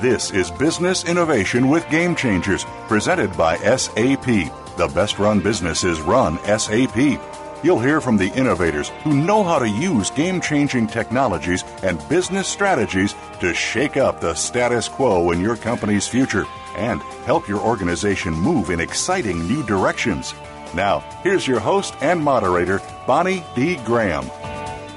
[0.00, 4.26] This is Business Innovation with Game Changers, presented by SAP.
[4.76, 7.20] The best run businesses run SAP.
[7.64, 12.46] You'll hear from the innovators who know how to use game changing technologies and business
[12.46, 16.44] strategies to shake up the status quo in your company's future
[16.76, 20.32] and help your organization move in exciting new directions.
[20.74, 23.74] Now, here's your host and moderator, Bonnie D.
[23.84, 24.30] Graham.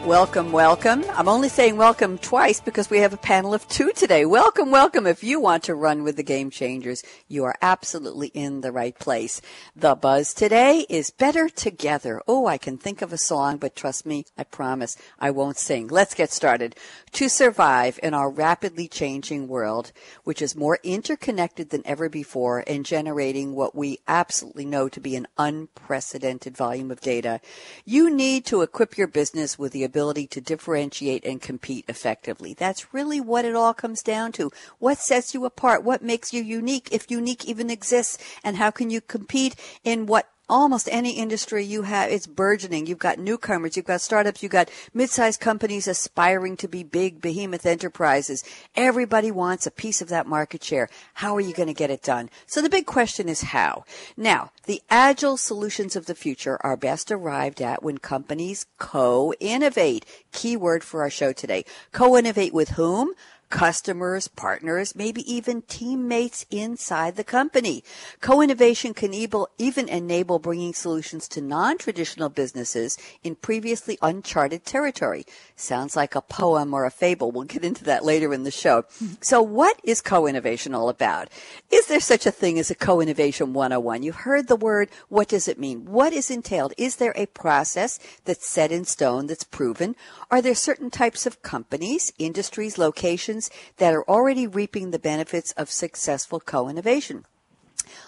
[0.06, 1.06] Welcome, welcome.
[1.14, 4.26] I'm only saying welcome twice because we have a panel of two today.
[4.26, 5.06] Welcome, welcome.
[5.06, 8.98] If you want to run with the game changers, you are absolutely in the right
[8.98, 9.42] place.
[9.76, 12.20] The buzz today is better together.
[12.28, 15.88] Oh, I can think of a song, but trust me, I promise I won't sing.
[15.88, 16.76] Let's get started.
[17.14, 19.92] To survive in our rapidly changing world,
[20.24, 25.16] which is more interconnected than ever before and generating what we absolutely know to be
[25.16, 27.40] an unprecedented volume of data,
[27.86, 32.54] you need to equip your business with the ability to differentiate and compete effectively.
[32.54, 34.50] That's really what it all comes down to.
[34.80, 35.84] What sets you apart?
[35.84, 38.18] What makes you unique, if unique even exists?
[38.42, 42.86] And how can you compete in what almost any industry you have, it's burgeoning.
[42.86, 47.66] You've got newcomers, you've got startups, you've got mid-sized companies aspiring to be big behemoth
[47.66, 48.44] enterprises.
[48.76, 50.90] Everybody wants a piece of that market share.
[51.16, 52.30] How are you going to get it done?
[52.46, 53.86] So the big question is how.
[54.18, 60.06] Now, the agile solutions of the future are best arrived at when companies co-innovate.
[60.34, 61.64] Keyword for our show today.
[61.94, 63.14] Co-innovate with whom?
[63.52, 67.84] Customers, partners, maybe even teammates inside the company.
[68.22, 75.26] Co-innovation can even enable bringing solutions to non-traditional businesses in previously uncharted territory.
[75.56, 77.30] Sounds like a poem or a fable.
[77.30, 78.86] We'll get into that later in the show.
[79.20, 81.28] So what is co-innovation all about?
[81.70, 84.02] Is there such a thing as a co-innovation 101?
[84.02, 84.90] You've heard the word.
[85.10, 85.86] What does it mean?
[85.86, 86.74] What is entailed?
[86.78, 89.96] Is there a process that's set in stone that's proven?
[90.32, 93.41] Are there certain types of companies, industries, locations
[93.78, 97.26] that are already reaping the benefits of successful co-innovation?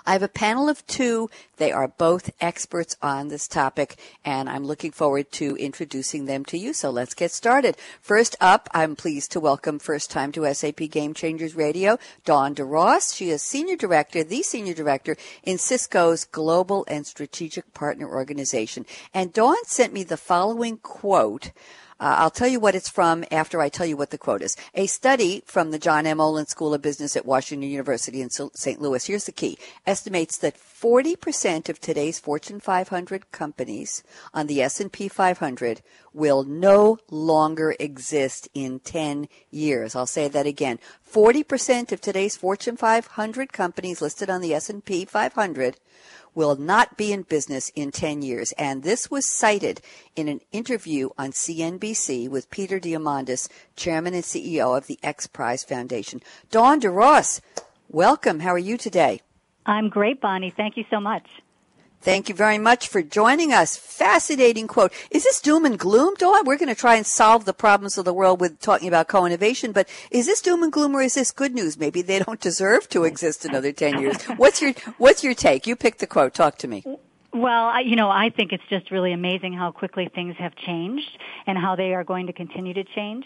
[0.06, 1.30] I have a panel of two.
[1.58, 6.58] They are both experts on this topic, and I'm looking forward to introducing them to
[6.58, 6.74] you.
[6.74, 7.78] So let's get started.
[8.02, 13.16] First up, I'm pleased to welcome first time to SAP Game Changers Radio, Dawn Duross.
[13.16, 18.86] She is Senior Director, the Senior Director in Cisco's Global and Strategic Partner Organization.
[19.14, 21.52] And Dawn sent me the following quote
[22.00, 24.56] uh, I'll tell you what it's from after I tell you what the quote is.
[24.74, 26.20] A study from the John M.
[26.20, 28.82] Olin School of Business at Washington University in St.
[28.82, 34.04] Louis, here's the key, estimates that 40% of today's Fortune 500 companies
[34.34, 35.82] on the S&P 500
[36.14, 39.96] will no longer exist in 10 years.
[39.96, 40.80] I'll say that again.
[41.10, 45.78] 40% of today's Fortune 500 companies listed on the S&P 500
[46.36, 48.52] will not be in business in 10 years.
[48.54, 49.82] And this was cited
[50.16, 55.64] in an interview on CNBC with Peter Diamandis, Chairman and CEO of the X Prize
[55.64, 56.22] Foundation.
[56.52, 57.42] Dawn Duross,
[57.90, 58.40] welcome.
[58.40, 59.22] How are you today?
[59.66, 60.54] I'm great, Bonnie.
[60.56, 61.26] Thank you so much.
[62.04, 63.78] Thank you very much for joining us.
[63.78, 64.92] Fascinating quote.
[65.10, 66.46] Is this doom and gloom, Dawn?
[66.46, 69.72] We're going to try and solve the problems of the world with talking about co-innovation,
[69.72, 71.80] but is this doom and gloom or is this good news?
[71.80, 74.22] Maybe they don't deserve to exist another 10 years.
[74.36, 75.66] What's your, what's your take?
[75.66, 76.34] You pick the quote.
[76.34, 76.84] Talk to me.
[77.32, 81.18] Well, I, you know, I think it's just really amazing how quickly things have changed
[81.48, 83.24] and how they are going to continue to change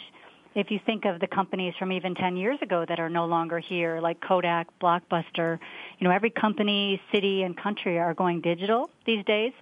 [0.57, 3.59] if you think of the companies from even 10 years ago that are no longer
[3.59, 5.59] here, like Kodak, Blockbuster,
[5.99, 9.53] you know, every company, city, and country are going digital these days.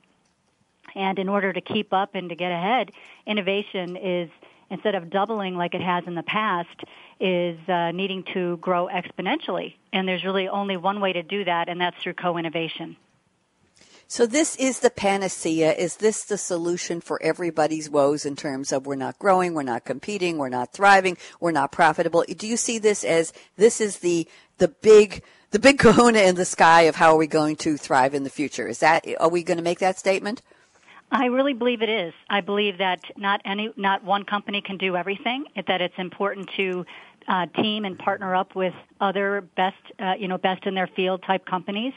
[0.96, 2.92] And in order to keep up and to get ahead,
[3.28, 4.30] innovation is,
[4.70, 6.86] instead of doubling like it has in the past,
[7.20, 9.76] is uh, needing to grow exponentially.
[9.92, 12.96] And there's really only one way to do that, and that's through co-innovation.
[14.08, 15.74] So this is the panacea.
[15.74, 19.84] Is this the solution for everybody's woes in terms of we're not growing, we're not
[19.84, 22.24] competing, we're not thriving, we're not profitable?
[22.28, 26.46] Do you see this as this is the the big the big kahuna in the
[26.46, 28.68] sky of how are we going to thrive in the future?
[28.68, 30.42] Is that are we going to make that statement?
[31.12, 32.14] I really believe it is.
[32.30, 35.46] I believe that not any not one company can do everything.
[35.68, 36.86] That it's important to
[37.28, 41.24] uh, team and partner up with other best, uh, you know, best in their field
[41.26, 41.94] type companies.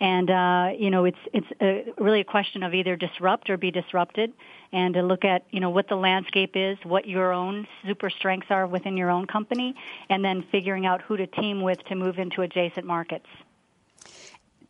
[0.00, 3.70] And, uh, you know, it's, it's a, really a question of either disrupt or be
[3.70, 4.32] disrupted
[4.72, 8.50] and to look at, you know, what the landscape is, what your own super strengths
[8.50, 9.74] are within your own company,
[10.08, 13.26] and then figuring out who to team with to move into adjacent markets.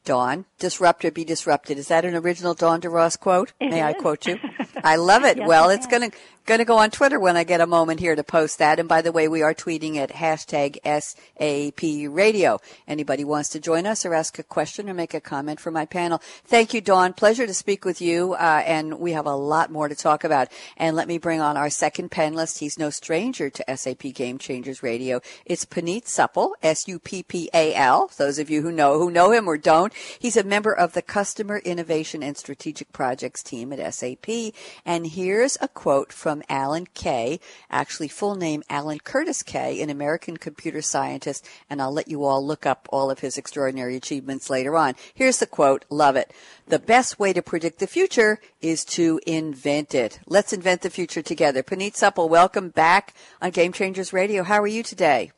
[0.04, 1.78] Dawn, disrupt or be disrupted.
[1.78, 3.52] Is that an original Dawn Duross quote?
[3.60, 3.84] It May is.
[3.84, 4.38] I quote you?
[4.84, 5.36] I love it.
[5.36, 8.00] Yes, well, it's going to going to go on Twitter when I get a moment
[8.00, 8.80] here to post that.
[8.80, 12.58] And by the way, we are tweeting at hashtag SAP Radio.
[12.88, 15.86] Anybody wants to join us or ask a question or make a comment for my
[15.86, 16.20] panel?
[16.44, 17.12] Thank you, Dawn.
[17.12, 18.34] Pleasure to speak with you.
[18.34, 20.48] Uh, and we have a lot more to talk about.
[20.76, 22.58] And let me bring on our second panelist.
[22.58, 25.20] He's no stranger to SAP Game Changers Radio.
[25.46, 28.10] It's Puneet Suppal, S-U-P-P-A-L.
[28.16, 29.94] Those of you who know, who know him or don't.
[30.18, 34.54] He's a member of the Customer Innovation and Strategic Projects team at SAP.
[34.84, 40.36] And here's a quote from Alan Kay, actually full name Alan Curtis Kay, an American
[40.36, 41.44] computer scientist.
[41.68, 44.94] And I'll let you all look up all of his extraordinary achievements later on.
[45.12, 45.84] Here's the quote.
[45.90, 46.32] Love it.
[46.66, 50.20] The best way to predict the future is to invent it.
[50.26, 51.62] Let's invent the future together.
[51.62, 54.44] Puneet Suppal, welcome back on Game Changers Radio.
[54.44, 55.32] How are you today?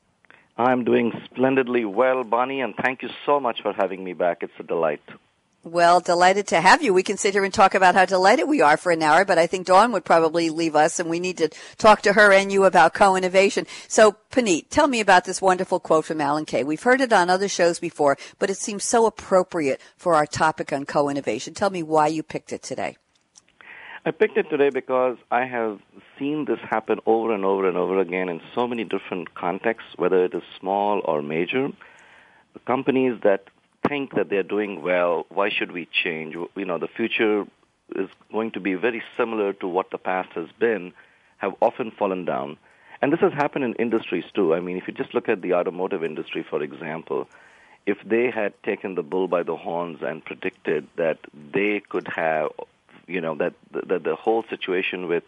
[0.57, 4.39] I'm doing splendidly well, Bonnie, and thank you so much for having me back.
[4.43, 5.03] It's a delight.
[5.67, 6.93] Well, delighted to have you.
[6.93, 9.39] We can sit here and talk about how delighted we are for an hour, but
[9.39, 12.53] I think Dawn would probably leave us and we need to talk to her and
[12.53, 13.67] you about co-innovation.
[13.89, 16.65] So, Puneet, tell me about this wonderful quote from Alan Kay.
[16.65, 20.71] We've heard it on other shows before, but it seems so appropriate for our topic
[20.71, 21.55] on co-innovation.
[21.55, 22.99] Tell me why you picked it today.
[24.05, 25.81] I picked it today because I have
[26.19, 30.27] seen this happen over and over and over again in so many different contexts, whether
[30.27, 31.71] it is small or major.
[32.67, 33.45] Companies that
[33.89, 36.35] think that they're doing well, why should we change?
[36.35, 37.47] You know, the future
[37.95, 40.93] is going to be very similar to what the past has been,
[41.39, 42.57] have often fallen down.
[43.03, 44.55] And this has happened in industries too.
[44.55, 47.29] I mean, if you just look at the automotive industry, for example,
[47.87, 51.19] if they had taken the bull by the horns and predicted that
[51.53, 52.51] they could have,
[53.07, 55.25] you know, that that the whole situation with,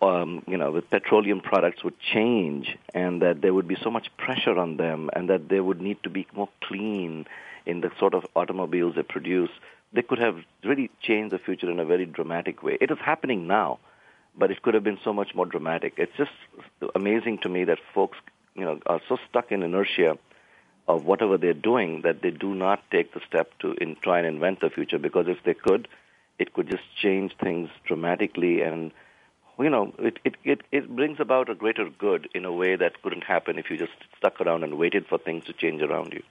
[0.00, 4.08] um, you know, with petroleum products would change, and that there would be so much
[4.16, 7.26] pressure on them, and that they would need to be more clean
[7.68, 9.50] in the sort of automobiles they produce,
[9.92, 12.78] they could have really changed the future in a very dramatic way.
[12.80, 13.78] It is happening now,
[14.36, 15.94] but it could have been so much more dramatic.
[15.98, 16.32] It's just
[16.94, 18.18] amazing to me that folks,
[18.54, 20.18] you know, are so stuck in inertia
[20.88, 24.26] of whatever they're doing that they do not take the step to in, try and
[24.26, 24.98] invent the future.
[24.98, 25.86] Because if they could,
[26.38, 28.92] it could just change things dramatically, and
[29.58, 33.02] you know, it it it, it brings about a greater good in a way that
[33.02, 36.22] couldn't happen if you just stuck around and waited for things to change around you.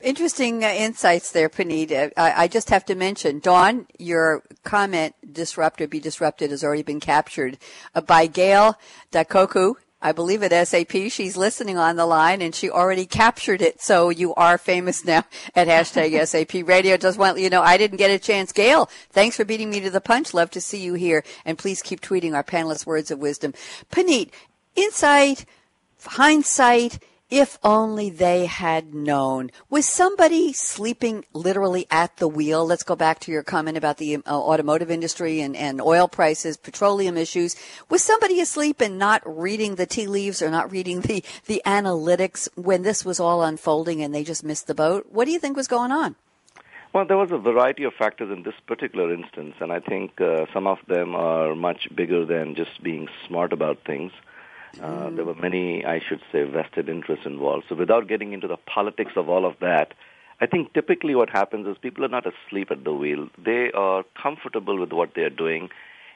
[0.00, 1.90] Interesting uh, insights there, Puneet.
[1.90, 6.62] Uh, I, I just have to mention, Dawn, your comment, disrupt or be disrupted, has
[6.62, 7.58] already been captured
[7.96, 8.78] uh, by Gail
[9.10, 9.74] Daikoku.
[10.00, 10.92] I believe at SAP.
[11.10, 13.82] She's listening on the line and she already captured it.
[13.82, 15.24] So you are famous now
[15.56, 16.96] at hashtag SAP radio.
[16.96, 18.52] Just want you know, I didn't get a chance.
[18.52, 20.32] Gail, thanks for beating me to the punch.
[20.32, 21.24] Love to see you here.
[21.44, 23.52] And please keep tweeting our panelists words of wisdom.
[23.90, 24.30] Puneet,
[24.76, 25.44] insight,
[26.04, 27.00] hindsight,
[27.30, 29.50] if only they had known.
[29.68, 32.66] Was somebody sleeping literally at the wheel?
[32.66, 36.56] Let's go back to your comment about the uh, automotive industry and, and oil prices,
[36.56, 37.56] petroleum issues.
[37.90, 42.48] Was somebody asleep and not reading the tea leaves or not reading the, the analytics
[42.56, 45.06] when this was all unfolding and they just missed the boat?
[45.10, 46.16] What do you think was going on?
[46.94, 50.46] Well, there was a variety of factors in this particular instance, and I think uh,
[50.54, 54.10] some of them are much bigger than just being smart about things.
[54.80, 57.64] Uh, there were many, I should say, vested interests involved.
[57.68, 59.92] So without getting into the politics of all of that,
[60.40, 63.28] I think typically what happens is people are not asleep at the wheel.
[63.36, 65.70] They are comfortable with what they're doing,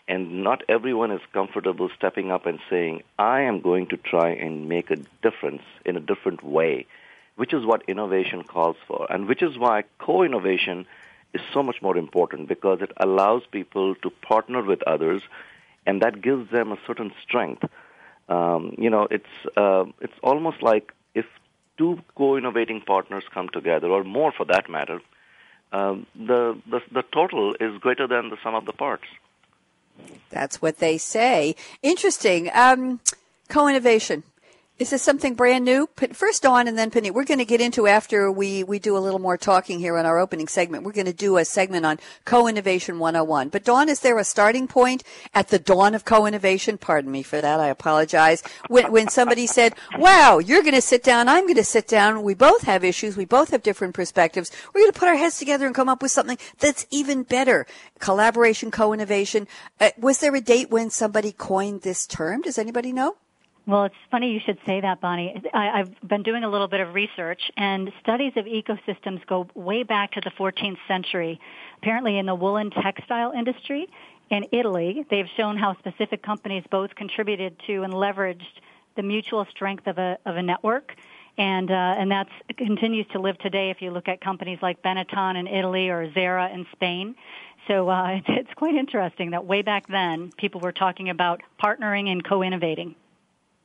[0.07, 4.69] and not everyone is comfortable stepping up and saying, I am going to try and
[4.69, 6.87] make a difference in a different way,
[7.35, 10.87] which is what innovation calls for, and which is why co-innovation
[11.35, 15.23] is so much more important because it allows people to partner with others,
[15.85, 17.65] and that gives them a certain strength.
[18.33, 21.27] Um, you know, it's uh, it's almost like if
[21.79, 24.99] two co-innovating partners come together, or more for that matter,
[25.73, 29.09] um, the, the the total is greater than the sum of the parts.
[30.31, 31.55] That's what they say.
[31.83, 32.51] Interesting.
[32.55, 33.01] Um,
[33.49, 34.23] co-innovation.
[34.83, 35.89] Is this something brand new?
[36.13, 37.13] First Dawn and then Penny.
[37.13, 40.07] We're going to get into after we, we do a little more talking here in
[40.07, 40.83] our opening segment.
[40.83, 43.51] We're going to do a segment on co-innovation 101.
[43.51, 46.79] But Dawn, is there a starting point at the dawn of co-innovation?
[46.79, 47.61] Pardon me for that.
[47.61, 48.43] I apologize.
[48.67, 51.29] When, when somebody said, wow, you're going to sit down.
[51.29, 52.25] I'm going to sit down.
[52.25, 53.17] We both have issues.
[53.17, 54.51] We both have different perspectives.
[54.75, 57.69] We're going to put our heads together and come up with something that's even better.
[58.01, 59.47] Collaboration, co-innovation.
[59.81, 62.43] Uh, was there a date when somebody coined this term?
[62.43, 63.15] Does anybody know?
[63.65, 65.41] Well, it's funny you should say that, Bonnie.
[65.55, 69.85] I, have been doing a little bit of research, and studies of ecosystems go way
[69.85, 71.39] back to the 14th century.
[71.79, 73.87] Apparently, in the woolen textile industry
[74.31, 78.43] in Italy, they've shown how specific companies both contributed to and leveraged
[78.97, 80.95] the mutual strength of a of a network.
[81.39, 83.71] And uh, and that continues to live today.
[83.71, 87.15] If you look at companies like Benetton in Italy or Zara in Spain,
[87.69, 92.11] so uh, it's, it's quite interesting that way back then people were talking about partnering
[92.11, 92.97] and co-innovating.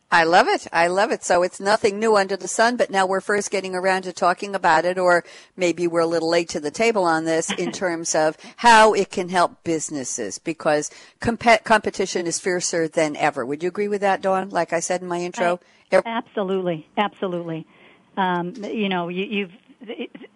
[0.09, 0.67] I love it.
[0.71, 1.23] I love it.
[1.25, 4.55] So it's nothing new under the sun, but now we're first getting around to talking
[4.55, 5.25] about it, or
[5.57, 9.09] maybe we're a little late to the table on this in terms of how it
[9.09, 13.45] can help businesses because comp- competition is fiercer than ever.
[13.45, 14.49] Would you agree with that, Dawn?
[14.49, 15.59] Like I said in my intro?
[15.91, 16.87] I, absolutely.
[16.95, 17.67] Absolutely.
[18.15, 19.51] Um, you know, you, you've,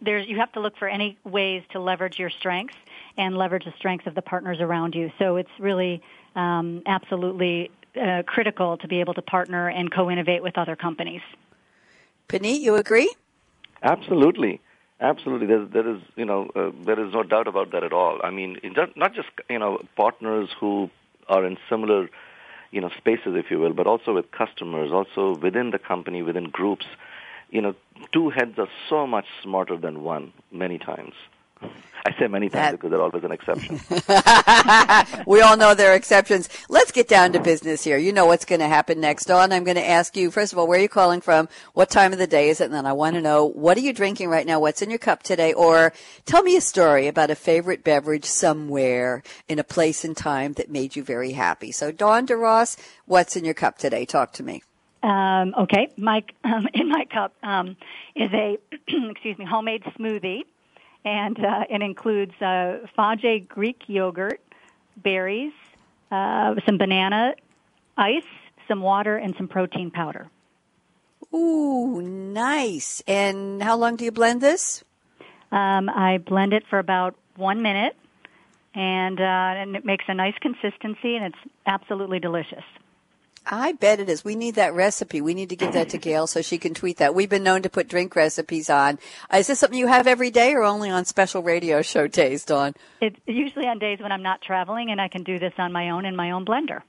[0.01, 2.75] there's, you have to look for any ways to leverage your strengths
[3.17, 5.11] and leverage the strengths of the partners around you.
[5.17, 6.01] So it's really
[6.35, 11.21] um, absolutely uh, critical to be able to partner and co-innovate with other companies.
[12.27, 13.13] Puneet, you agree?
[13.83, 14.61] Absolutely.
[15.01, 18.19] Absolutely, there, there is you know uh, there is no doubt about that at all.
[18.23, 18.59] I mean,
[18.95, 20.91] not just you know partners who
[21.27, 22.07] are in similar
[22.69, 26.51] you know spaces, if you will, but also with customers, also within the company, within
[26.51, 26.85] groups.
[27.49, 27.75] You know,
[28.13, 31.13] two heads are so much smarter than one many times.
[32.05, 33.79] I say many times that, because there's always an exception.
[35.27, 36.49] we all know there are exceptions.
[36.67, 37.97] Let's get down to business here.
[37.97, 39.25] You know what's going to happen next.
[39.25, 41.47] Dawn, I'm going to ask you, first of all, where are you calling from?
[41.73, 42.65] What time of the day is it?
[42.65, 44.59] And then I want to know, what are you drinking right now?
[44.59, 45.53] What's in your cup today?
[45.53, 45.93] Or
[46.25, 50.71] tell me a story about a favorite beverage somewhere in a place and time that
[50.71, 51.71] made you very happy.
[51.71, 54.05] So, Dawn Duross, what's in your cup today?
[54.05, 54.63] Talk to me.
[55.03, 57.75] Um, okay, my um, in my cup um,
[58.15, 60.43] is a excuse me homemade smoothie
[61.05, 64.41] and uh, it includes uh, Fage Greek yogurt,
[64.97, 65.53] berries,
[66.11, 67.33] uh, some banana
[67.97, 68.23] ice,
[68.67, 70.29] some water, and some protein powder.
[71.33, 73.01] Ooh, nice!
[73.07, 74.83] And how long do you blend this?
[75.51, 77.95] Um, I blend it for about one minute,
[78.73, 82.63] and uh, and it makes a nice consistency, and it's absolutely delicious.
[83.45, 84.23] I bet it is.
[84.23, 85.19] We need that recipe.
[85.19, 87.15] We need to give that to Gail so she can tweet that.
[87.15, 88.99] We've been known to put drink recipes on.
[89.33, 92.75] Is this something you have every day or only on special radio show days, Dawn?
[93.01, 95.89] It's usually on days when I'm not traveling and I can do this on my
[95.89, 96.83] own in my own blender.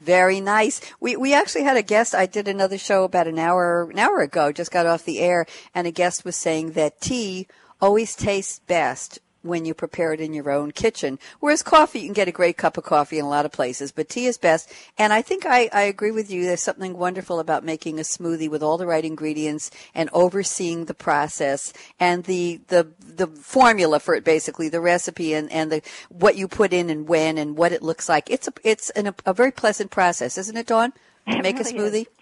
[0.00, 0.80] Very nice.
[1.00, 2.14] We we actually had a guest.
[2.14, 4.52] I did another show about an hour an hour ago.
[4.52, 7.46] Just got off the air, and a guest was saying that tea
[7.80, 11.18] always tastes best when you prepare it in your own kitchen.
[11.40, 13.92] Whereas coffee, you can get a great cup of coffee in a lot of places,
[13.92, 14.72] but tea is best.
[14.98, 16.44] And I think I, I agree with you.
[16.44, 20.94] There's something wonderful about making a smoothie with all the right ingredients and overseeing the
[20.94, 26.36] process and the, the, the formula for it, basically, the recipe and, and the, what
[26.36, 28.30] you put in and when and what it looks like.
[28.30, 30.92] It's a, it's an, a, a very pleasant process, isn't it, Dawn?
[31.28, 32.00] To make really a smoothie?
[32.02, 32.15] Is.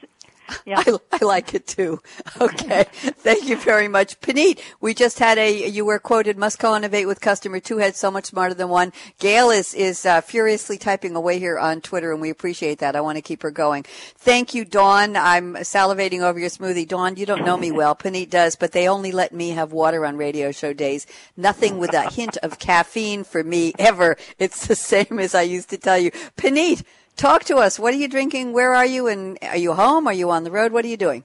[0.64, 0.82] Yeah.
[0.86, 2.00] I, I, like it too.
[2.40, 2.84] Okay.
[2.92, 4.20] Thank you very much.
[4.20, 8.10] Puneet, we just had a, you were quoted, must co-innovate with customer two heads so
[8.10, 8.92] much smarter than one.
[9.18, 12.96] Gail is, is uh, furiously typing away here on Twitter and we appreciate that.
[12.96, 13.84] I want to keep her going.
[14.16, 15.16] Thank you, Dawn.
[15.16, 16.88] I'm salivating over your smoothie.
[16.88, 17.94] Dawn, you don't know me well.
[17.94, 21.06] Puneet does, but they only let me have water on radio show days.
[21.36, 24.16] Nothing with a hint of caffeine for me ever.
[24.38, 26.10] It's the same as I used to tell you.
[26.36, 26.82] Puneet,
[27.16, 27.78] Talk to us.
[27.78, 28.52] What are you drinking?
[28.52, 29.06] Where are you?
[29.06, 30.06] And are you home?
[30.06, 30.72] Are you on the road?
[30.72, 31.24] What are you doing?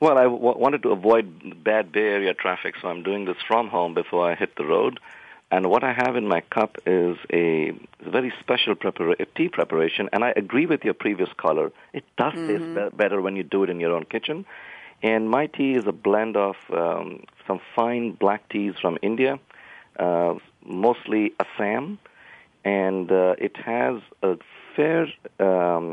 [0.00, 3.68] Well, I w- wanted to avoid bad Bay Area traffic, so I'm doing this from
[3.68, 5.00] home before I hit the road.
[5.50, 10.08] And what I have in my cup is a very special prepara- tea preparation.
[10.12, 11.72] And I agree with your previous caller.
[11.92, 12.74] It does mm-hmm.
[12.74, 14.46] taste be- better when you do it in your own kitchen.
[15.02, 19.38] And my tea is a blend of um, some fine black teas from India,
[19.98, 21.98] uh, mostly Assam,
[22.64, 24.36] and uh, it has a
[24.78, 25.02] fair
[25.48, 25.86] um,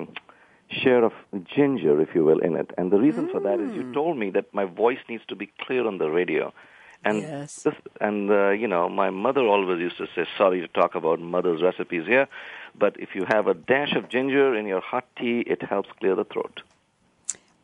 [0.69, 1.13] share of
[1.55, 2.69] ginger, if you will, in it.
[2.77, 3.31] And the reason mm.
[3.33, 3.93] for that is you mm.
[3.93, 6.53] told me that my voice needs to be clear on the radio.
[7.03, 7.63] And yes.
[7.63, 11.19] this, and uh, you know, my mother always used to say, "Sorry to talk about
[11.19, 12.27] mother's recipes here,
[12.83, 16.15] but if you have a dash of ginger in your hot tea, it helps clear
[16.15, 16.63] the throat."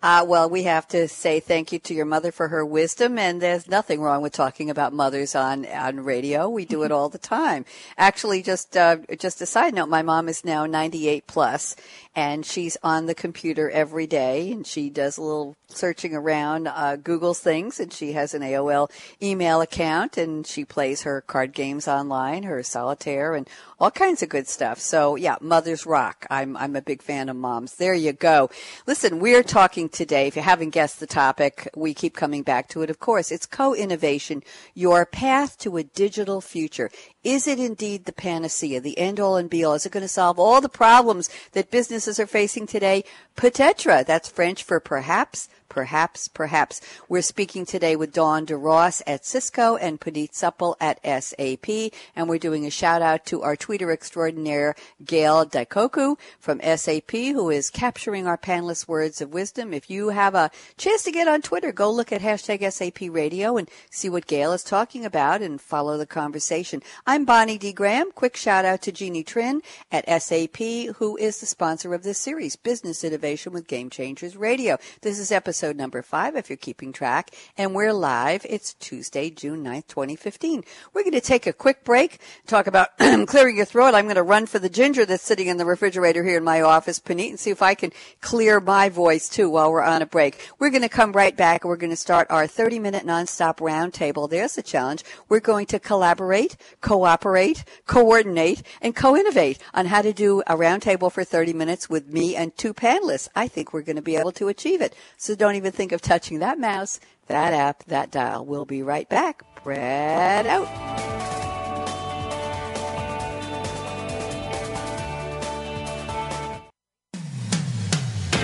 [0.03, 3.39] Uh, well, we have to say thank you to your mother for her wisdom, and
[3.39, 6.49] there's nothing wrong with talking about mothers on on radio.
[6.49, 7.65] We do it all the time.
[7.99, 11.75] Actually, just uh, just a side note, my mom is now 98 plus,
[12.15, 16.95] and she's on the computer every day, and she does a little searching around, uh,
[16.95, 18.89] Google's things, and she has an AOL
[19.21, 23.49] email account, and she plays her card games online, her solitaire, and
[23.79, 24.79] all kinds of good stuff.
[24.79, 26.27] So yeah, mothers rock.
[26.29, 27.75] I'm I'm a big fan of moms.
[27.75, 28.49] There you go.
[28.85, 30.27] Listen, we're talking today.
[30.27, 32.89] If you haven't guessed the topic, we keep coming back to it.
[32.89, 34.43] Of course, it's co-innovation,
[34.75, 36.91] your path to a digital future.
[37.23, 39.73] Is it indeed the panacea, the end all and be all?
[39.73, 43.03] Is it going to solve all the problems that businesses are facing today?
[43.35, 44.05] Peut-être.
[44.05, 46.81] That's French for perhaps, perhaps, perhaps.
[47.07, 52.39] We're speaking today with Dawn Duross at Cisco and Puneet Suppal at SAP, and we're
[52.39, 54.75] doing a shout out to our Twitter extraordinaire,
[55.05, 59.73] Gail Daikoku from SAP, who is capturing our panelists' words of wisdom.
[59.73, 63.55] If you have a chance to get on Twitter, go look at hashtag SAP Radio
[63.55, 66.83] and see what Gail is talking about and follow the conversation.
[67.07, 67.71] I'm Bonnie D.
[67.71, 68.11] Graham.
[68.11, 70.57] Quick shout out to Jeannie Trin at SAP,
[70.97, 74.77] who is the sponsor of this series, Business Innovation with Game Changers Radio.
[74.99, 77.29] This is episode episode number five, if you're keeping track.
[77.55, 78.43] And we're live.
[78.49, 80.63] It's Tuesday, June 9th, 2015.
[80.91, 83.93] We're going to take a quick break, talk about clearing your throat.
[83.93, 86.61] I'm going to run for the ginger that's sitting in the refrigerator here in my
[86.61, 87.91] office, Puneet, and see if I can
[88.21, 90.49] clear my voice too while we're on a break.
[90.57, 91.63] We're going to come right back.
[91.63, 94.27] We're going to start our 30 minute nonstop roundtable.
[94.27, 95.03] There's the challenge.
[95.29, 101.23] We're going to collaborate, cooperate, coordinate, and co-innovate on how to do a roundtable for
[101.23, 103.27] 30 minutes with me and two panelists.
[103.35, 104.95] I think we're going to be able to achieve it.
[105.17, 108.45] So don't don't even think of touching that mouse, that app, that dial.
[108.45, 109.43] We'll be right back.
[109.65, 110.65] Brad out.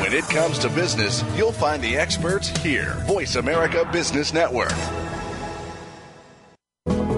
[0.02, 3.02] When it comes to business, you'll find the experts here.
[3.08, 4.74] Voice America Business Network.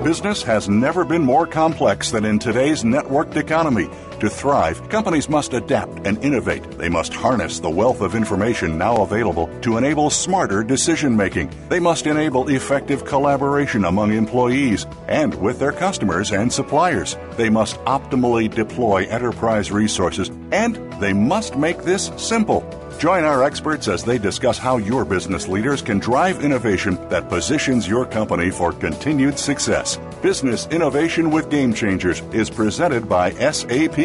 [0.04, 3.90] Business has never been more complex than in today's networked economy.
[4.20, 6.72] To thrive, companies must adapt and innovate.
[6.72, 11.50] They must harness the wealth of information now available to enable smarter decision making.
[11.70, 17.16] They must enable effective collaboration among employees and with their customers and suppliers.
[17.38, 22.70] They must optimally deploy enterprise resources and they must make this simple.
[23.00, 27.88] Join our experts as they discuss how your business leaders can drive innovation that positions
[27.88, 29.98] your company for continued success.
[30.22, 33.96] Business Innovation with Game Changers is presented by SAP.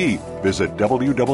[0.42, 1.25] Visit www.sap.com.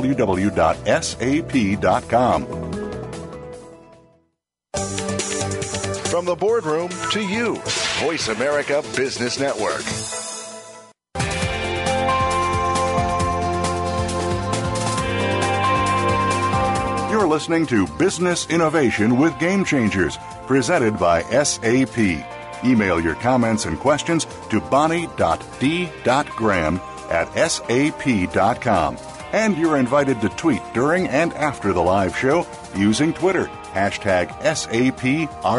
[6.11, 7.57] From the boardroom to you,
[8.01, 9.83] Voice America Business Network.
[17.11, 20.17] You're listening to Business Innovation with Game Changers,
[20.47, 22.40] presented by SAP.
[22.65, 25.11] Email your comments and questions to bonnie.d.graham
[27.11, 28.97] at sap.com.
[29.33, 35.59] And you're invited to tweet during and after the live show using Twitter, hashtag SAPRADIO.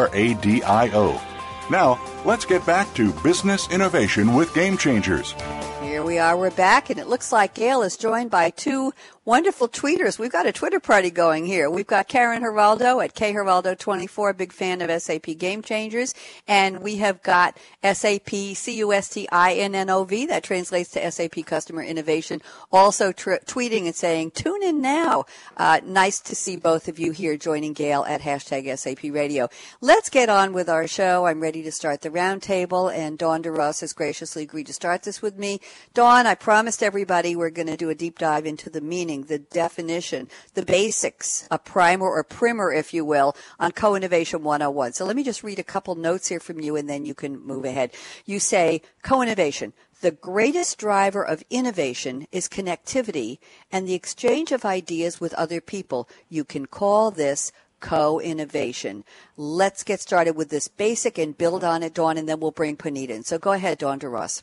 [1.70, 5.34] Now, let's get back to business innovation with Game Changers.
[5.80, 8.92] Here we are, we're back, and it looks like Gail is joined by two
[9.24, 10.18] wonderful tweeters.
[10.18, 11.70] We've got a Twitter party going here.
[11.70, 16.12] We've got Karen Geraldo at kgeraldo24, big fan of SAP Game Changers,
[16.48, 23.86] and we have got SAP C-U-S-T-I-N-N-O-V, that translates to SAP Customer Innovation, also tr- tweeting
[23.86, 25.24] and saying, tune in now.
[25.56, 29.48] Uh, nice to see both of you here joining Gail at hashtag SAP Radio.
[29.80, 31.26] Let's get on with our show.
[31.26, 35.22] I'm ready to start the roundtable, and Dawn Duross has graciously agreed to start this
[35.22, 35.60] with me.
[35.94, 39.26] Dawn, I promised everybody we're going to do a deep dive into the meaning meaning,
[39.26, 44.94] the definition, the basics, a primer or primer, if you will, on Co-Innovation 101.
[44.94, 47.44] So let me just read a couple notes here from you and then you can
[47.44, 47.92] move ahead.
[48.24, 49.72] You say co-innovation.
[50.00, 53.38] The greatest driver of innovation is connectivity
[53.70, 56.08] and the exchange of ideas with other people.
[56.28, 59.04] You can call this co-innovation.
[59.36, 62.76] Let's get started with this basic and build on it, Dawn, and then we'll bring
[62.76, 63.24] Puneet in.
[63.24, 64.42] So go ahead, Dawn Duross.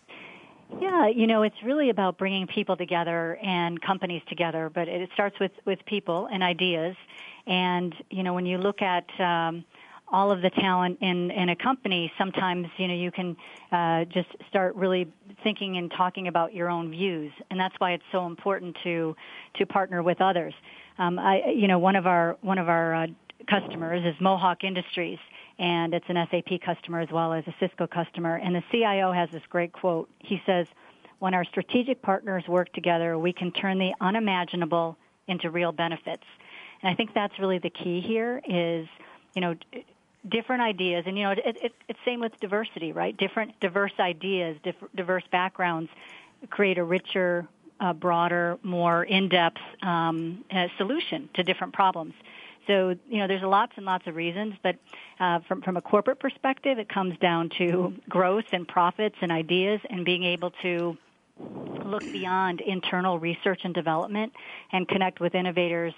[0.79, 5.39] Yeah, you know, it's really about bringing people together and companies together, but it starts
[5.39, 6.95] with, with people and ideas.
[7.47, 9.65] And, you know, when you look at, um,
[10.11, 13.37] all of the talent in, in a company, sometimes, you know, you can,
[13.71, 15.11] uh, just start really
[15.43, 17.31] thinking and talking about your own views.
[17.51, 19.15] And that's why it's so important to,
[19.57, 20.53] to partner with others.
[20.97, 23.07] Um, I, you know, one of our, one of our, uh,
[23.47, 25.19] customers is Mohawk Industries
[25.59, 28.37] and it's an SAP customer as well as a Cisco customer.
[28.37, 30.09] And the CIO has this great quote.
[30.19, 30.65] He says,
[31.19, 36.23] when our strategic partners work together, we can turn the unimaginable into real benefits.
[36.81, 38.87] And I think that's really the key here is,
[39.35, 39.55] you know,
[40.27, 41.03] different ideas.
[41.05, 43.15] And, you know, it, it, it's same with diversity, right?
[43.15, 44.57] Different, diverse ideas,
[44.95, 45.89] diverse backgrounds
[46.49, 47.45] create a richer,
[47.81, 52.13] uh, broader, more in-depth um, uh, solution to different problems.
[52.69, 54.75] So, you know, there's lots and lots of reasons, but
[55.19, 59.81] uh, from, from a corporate perspective, it comes down to growth and profits and ideas
[59.89, 60.95] and being able to
[61.83, 64.33] look beyond internal research and development
[64.71, 65.95] and connect with innovators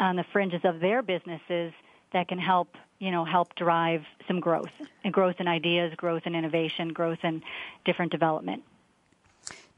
[0.00, 1.72] on the fringes of their businesses
[2.12, 4.72] that can help you know help drive some growth
[5.04, 7.42] and growth in ideas growth in innovation growth in
[7.84, 8.62] different development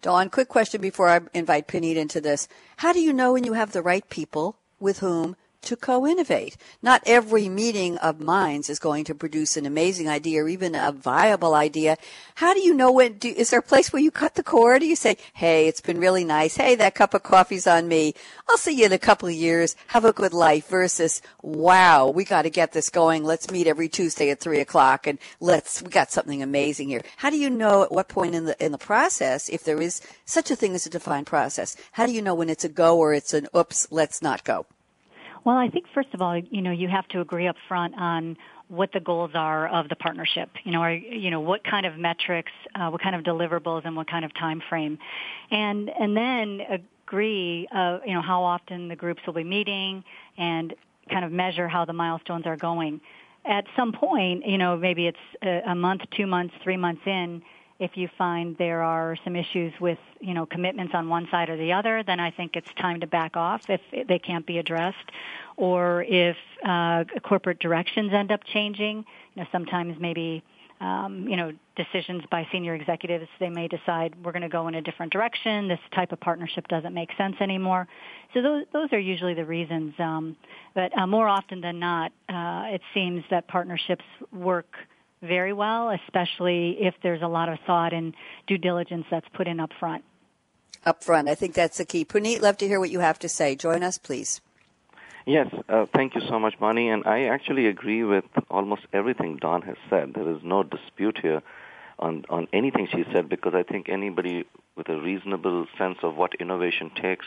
[0.01, 2.49] Dawn, quick question before I invite Puneet into this.
[2.79, 6.57] How do you know when you have the right people with whom to co-innovate.
[6.83, 10.93] Not every meeting of minds is going to produce an amazing idea or even a
[10.93, 11.97] viable idea.
[12.37, 14.83] How do you know when, do, is there a place where you cut the cord?
[14.83, 16.57] You say, hey, it's been really nice.
[16.57, 18.15] Hey, that cup of coffee's on me.
[18.49, 19.77] I'll see you in a couple of years.
[19.89, 23.25] Have a good life versus, wow, we got to get this going.
[23.25, 27.03] Let's meet every Tuesday at three o'clock and let's, we got something amazing here.
[27.17, 30.01] How do you know at what point in the, in the process, if there is
[30.25, 32.99] such a thing as a defined process, how do you know when it's a go
[32.99, 34.67] or it's an oops, let's not go?
[35.45, 38.37] Well, I think first of all, you know, you have to agree up front on
[38.69, 40.51] what the goals are of the partnership.
[40.65, 43.97] You know, are, you know what kind of metrics, uh, what kind of deliverables, and
[43.97, 44.99] what kind of time frame,
[45.51, 50.05] and and then agree, uh, you know, how often the groups will be meeting,
[50.39, 50.75] and
[51.11, 53.01] kind of measure how the milestones are going.
[53.45, 57.43] At some point, you know, maybe it's a, a month, two months, three months in
[57.83, 61.57] if you find there are some issues with, you know, commitments on one side or
[61.57, 65.11] the other, then I think it's time to back off if they can't be addressed.
[65.57, 68.99] Or if uh, corporate directions end up changing,
[69.35, 70.45] you know, sometimes maybe
[70.81, 74.75] um, you know, decisions by senior executives, they may decide we're going to go in
[74.75, 75.69] a different direction.
[75.69, 77.87] This type of partnership doesn't make sense anymore.
[78.35, 79.95] So those those are usually the reasons.
[79.99, 80.37] Um,
[80.75, 84.75] but uh, more often than not, uh, it seems that partnerships work
[85.23, 88.15] very well, especially if there's a lot of thought and
[88.47, 90.05] due diligence that's put in up front.
[90.85, 92.05] Up front, I think that's the key.
[92.05, 93.55] Puneet, love to hear what you have to say.
[93.55, 94.41] Join us, please.
[95.25, 96.89] Yes, uh, thank you so much, Bonnie.
[96.89, 100.15] And I actually agree with almost everything Dawn has said.
[100.15, 101.43] There is no dispute here
[102.01, 104.45] on, on anything she said because I think anybody
[104.77, 107.27] with a reasonable sense of what innovation takes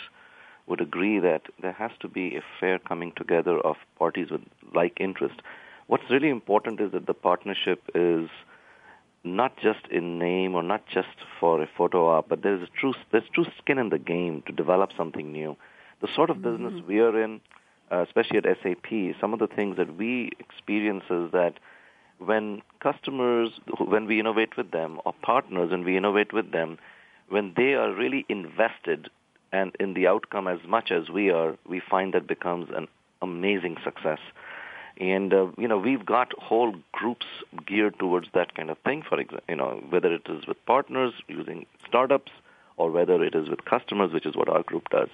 [0.68, 4.42] would agree that there has to be a fair coming together of parties with
[4.74, 5.42] like interest.
[5.88, 8.30] What's really important is that the partnership is
[9.24, 12.94] not just in name or not just for a photo op, but there's a true
[13.12, 15.58] there's true skin in the game to develop something new.
[16.02, 16.66] The sort of mm-hmm.
[16.66, 17.42] business we are in,
[17.92, 21.54] uh, especially at SAP, some of the things that we experience is that
[22.20, 26.78] when customers, when we innovate with them, or partners, and we innovate with them,
[27.30, 29.10] when they are really invested
[29.52, 32.88] and in the outcome as much as we are, we find that becomes an
[33.22, 34.20] amazing success.
[34.98, 37.26] And uh, you know, we've got whole groups
[37.66, 39.02] geared towards that kind of thing.
[39.02, 42.32] For example, you know, whether it is with partners using startups,
[42.78, 45.10] or whether it is with customers, which is what our group does.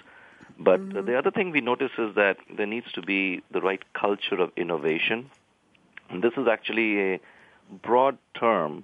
[0.59, 1.05] But mm-hmm.
[1.05, 4.51] the other thing we notice is that there needs to be the right culture of
[4.55, 5.29] innovation.
[6.09, 7.19] And this is actually a
[7.81, 8.83] broad term,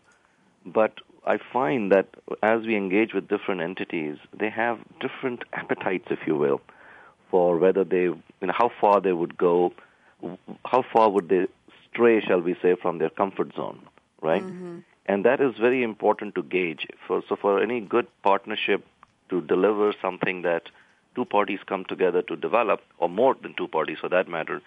[0.66, 0.94] but
[1.26, 2.08] I find that
[2.42, 6.62] as we engage with different entities, they have different appetites, if you will,
[7.30, 9.74] for whether they, you know, how far they would go
[10.66, 11.48] how far would they
[11.90, 13.80] stray, shall we say, from their comfort zone,
[14.22, 14.44] right?
[14.44, 14.80] Mm-hmm.
[15.06, 16.86] And that is very important to gauge.
[17.08, 18.86] For, so for any good partnership
[19.30, 20.64] to deliver something that
[21.16, 24.62] two parties come together to develop, or more than two parties for that matter,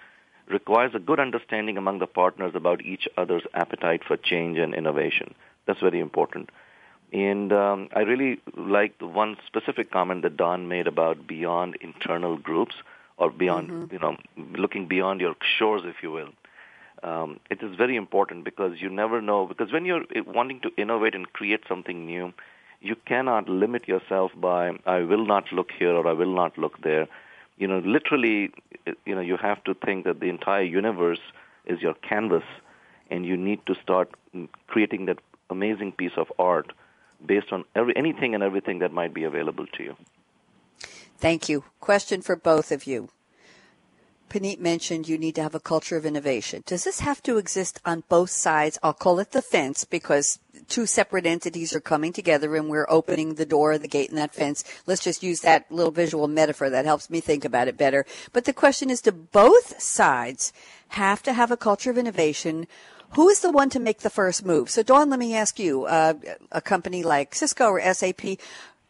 [0.48, 5.34] requires a good understanding among the partners about each other's appetite for change and innovation.
[5.66, 6.50] That's very important.
[7.12, 12.36] And um, I really like the one specific comment that Dawn made about beyond internal
[12.36, 12.74] groups
[13.20, 13.92] or beyond, mm-hmm.
[13.92, 14.16] you know,
[14.59, 16.30] looking beyond your shores, if you will.
[17.02, 19.46] Um, it is very important because you never know.
[19.46, 22.33] Because when you're eh, wanting to innovate and create something new,
[22.80, 26.80] you cannot limit yourself by I will not look here or I will not look
[26.83, 27.06] there.
[27.59, 28.50] You know, literally,
[28.87, 31.20] eh, you know, you have to think that the entire universe
[31.66, 32.44] is your canvas,
[33.11, 35.18] and you need to start mm, creating that
[35.50, 36.72] amazing piece of art
[37.24, 39.96] based on every, anything and everything that might be available to you.
[41.20, 41.64] Thank you.
[41.80, 43.11] Question for both of you.
[44.30, 46.62] Puneet mentioned you need to have a culture of innovation.
[46.64, 48.78] Does this have to exist on both sides?
[48.83, 53.35] I'll call it the fence because two separate entities are coming together and we're opening
[53.35, 54.62] the door, the gate in that fence.
[54.87, 58.06] Let's just use that little visual metaphor that helps me think about it better.
[58.33, 60.52] But the question is, do both sides
[60.90, 62.68] have to have a culture of innovation?
[63.14, 64.70] Who is the one to make the first move?
[64.70, 66.14] So Dawn, let me ask you, uh,
[66.52, 68.38] a company like Cisco or SAP,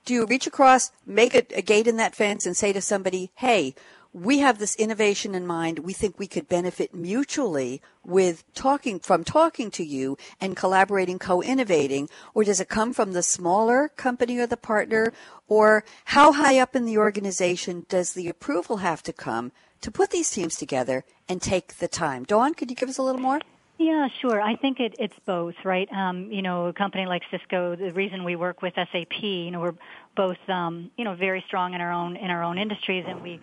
[0.05, 3.31] do you reach across, make a, a gate in that fence, and say to somebody,
[3.37, 3.75] hey,
[4.13, 5.81] we have this innovation in mind.
[5.81, 12.09] We think we could benefit mutually with talking from talking to you and collaborating, co-innovating,
[12.35, 15.13] or does it come from the smaller company or the partner?
[15.47, 20.11] Or how high up in the organization does the approval have to come to put
[20.11, 22.25] these teams together and take the time?
[22.25, 23.41] Dawn, could you give us a little more?
[23.81, 24.43] Yeah, sure.
[24.43, 25.90] I think it, it's both, right?
[25.90, 29.61] Um, you know, a company like Cisco, the reason we work with SAP, you know,
[29.61, 29.75] we're
[30.14, 33.40] both, um, you know, very strong in our own in our own industries, and we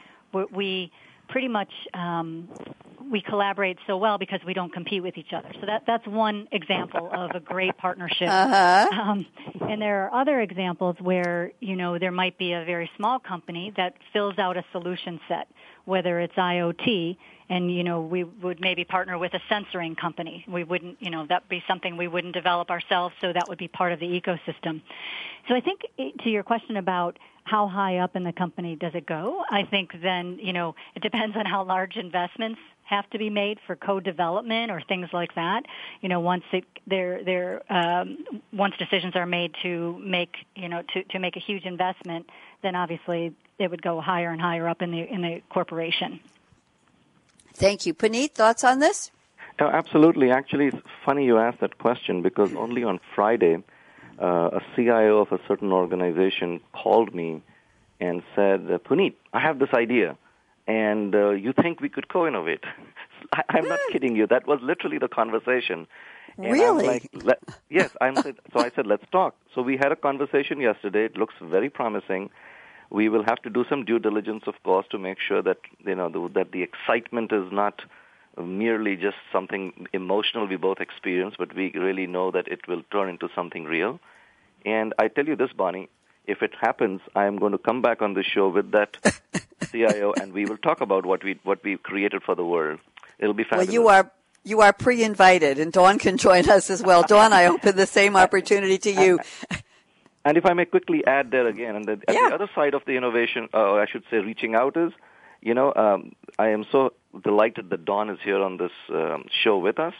[0.54, 0.92] we
[1.28, 2.50] pretty much um,
[3.12, 5.50] we collaborate so well because we don't compete with each other.
[5.60, 8.30] So that that's one example of a great partnership.
[8.30, 8.88] Uh-huh.
[8.92, 9.26] Um,
[9.62, 13.74] and there are other examples where you know there might be a very small company
[13.76, 15.48] that fills out a solution set,
[15.86, 17.18] whether it's IoT,
[17.50, 20.46] and you know we would maybe partner with a censoring company.
[20.48, 23.68] We wouldn't, you know, that be something we wouldn't develop ourselves, so that would be
[23.68, 24.82] part of the ecosystem.
[25.48, 25.82] So I think
[26.24, 29.44] to your question about how high up in the company does it go?
[29.50, 33.58] I think then, you know, it depends on how large investments have to be made
[33.66, 35.64] for co-development or things like that.
[36.02, 40.84] You know, once it, they're, they're, um, once decisions are made to make, you know,
[40.94, 42.30] to, to make a huge investment,
[42.64, 46.20] then obviously it would go higher and higher up in the, in the corporation.
[47.58, 47.94] Thank you.
[47.96, 49.12] Puneet, thoughts on this?
[49.60, 50.30] Oh, absolutely.
[50.30, 53.64] Actually, it's funny you asked that question because only on Friday,
[54.22, 57.42] uh, a CIO of a certain organization called me
[58.00, 60.16] and said, Puneet, I have this idea,
[60.68, 62.64] and uh, you think we could co-innovate?
[63.34, 64.28] I, I'm not kidding you.
[64.28, 65.88] That was literally the conversation.
[66.38, 66.88] And really?
[66.88, 67.40] I'm like,
[67.70, 68.16] yes, I'm.
[68.54, 69.36] So I said, let's talk.
[69.56, 71.06] So we had a conversation yesterday.
[71.06, 72.30] It looks very promising.
[72.90, 75.96] We will have to do some due diligence, of course, to make sure that you
[75.96, 77.82] know the, that the excitement is not
[78.38, 83.10] merely just something emotional we both experience, but we really know that it will turn
[83.10, 84.00] into something real.
[84.66, 85.90] And I tell you this, Bonnie,
[86.26, 88.98] if it happens, I am going to come back on the show with that
[89.72, 92.80] CIO, and we will talk about what we what we created for the world.
[93.20, 93.68] It'll be fabulous.
[93.68, 94.12] Well, you are
[94.44, 97.04] you are pre-invited, and Dawn can join us as well.
[97.04, 99.20] Dawn, I open the same opportunity to you.
[100.28, 102.28] And if I may quickly add there again, and the, yeah.
[102.28, 104.92] the other side of the innovation, uh, or I should say, reaching out is,
[105.42, 106.92] you know, um, I am so
[107.24, 109.94] delighted that Dawn is here on this um, show with us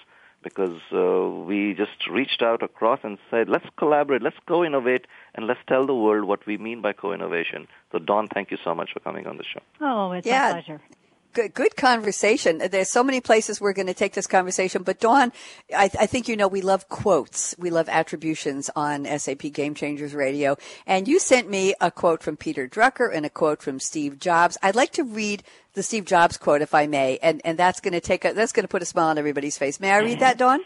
[0.44, 5.62] because uh, we just reached out across and said, let's collaborate, let's co-innovate, and let's
[5.66, 7.66] tell the world what we mean by co-innovation.
[7.94, 9.62] So, Dawn, thank you so much for coming on the show.
[9.80, 10.50] Oh, it's yeah.
[10.50, 10.82] a pleasure.
[11.38, 12.58] Good, good conversation.
[12.58, 15.32] There's so many places we're going to take this conversation, but Dawn,
[15.72, 20.16] I, I, think you know we love quotes, we love attributions on SAP Game Changers
[20.16, 24.18] Radio, and you sent me a quote from Peter Drucker and a quote from Steve
[24.18, 24.58] Jobs.
[24.64, 27.94] I'd like to read the Steve Jobs quote, if I may, and and that's going
[27.94, 29.80] to take a, that's going to put a smile on everybody's face.
[29.80, 30.62] May I read that, Dawn?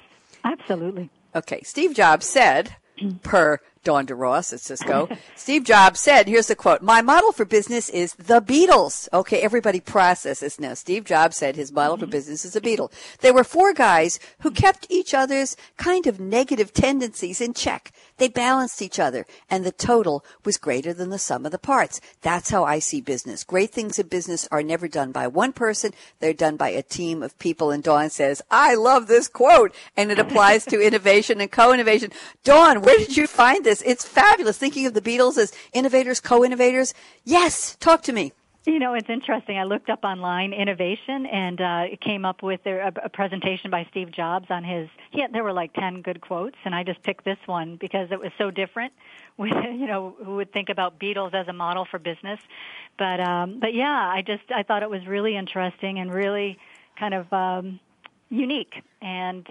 [0.45, 1.09] Absolutely.
[1.35, 1.63] Okay.
[1.63, 2.77] Steve Jobs said,
[3.23, 5.09] per Dawn Duross at Cisco.
[5.35, 9.09] Steve Jobs said, here's the quote, my model for business is the Beatles.
[9.11, 10.75] Okay, everybody processes now.
[10.75, 12.11] Steve Jobs said his model for mm-hmm.
[12.11, 12.91] business is a Beatle.
[13.21, 17.91] There were four guys who kept each other's kind of negative tendencies in check.
[18.17, 21.99] They balanced each other and the total was greater than the sum of the parts.
[22.21, 23.43] That's how I see business.
[23.43, 25.93] Great things in business are never done by one person.
[26.19, 27.71] They're done by a team of people.
[27.71, 32.11] And Dawn says, I love this quote and it applies to innovation and co-innovation.
[32.43, 33.70] Dawn, where did you find this?
[33.79, 34.57] It's fabulous.
[34.57, 36.93] Thinking of the Beatles as innovators, co-innovators.
[37.23, 38.33] Yes, talk to me.
[38.65, 39.57] You know, it's interesting.
[39.57, 43.87] I looked up online innovation and uh, it came up with a, a presentation by
[43.89, 44.87] Steve Jobs on his.
[45.13, 48.19] Yeah, there were like ten good quotes, and I just picked this one because it
[48.19, 48.93] was so different.
[49.37, 52.39] With you know, who would think about Beatles as a model for business?
[52.99, 56.59] But um, but yeah, I just I thought it was really interesting and really
[56.99, 57.79] kind of um,
[58.29, 59.47] unique and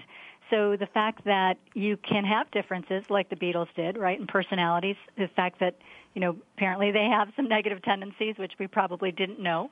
[0.51, 4.97] so the fact that you can have differences like the Beatles did, right, in personalities,
[5.17, 5.75] the fact that,
[6.13, 9.71] you know, apparently they have some negative tendencies, which we probably didn't know.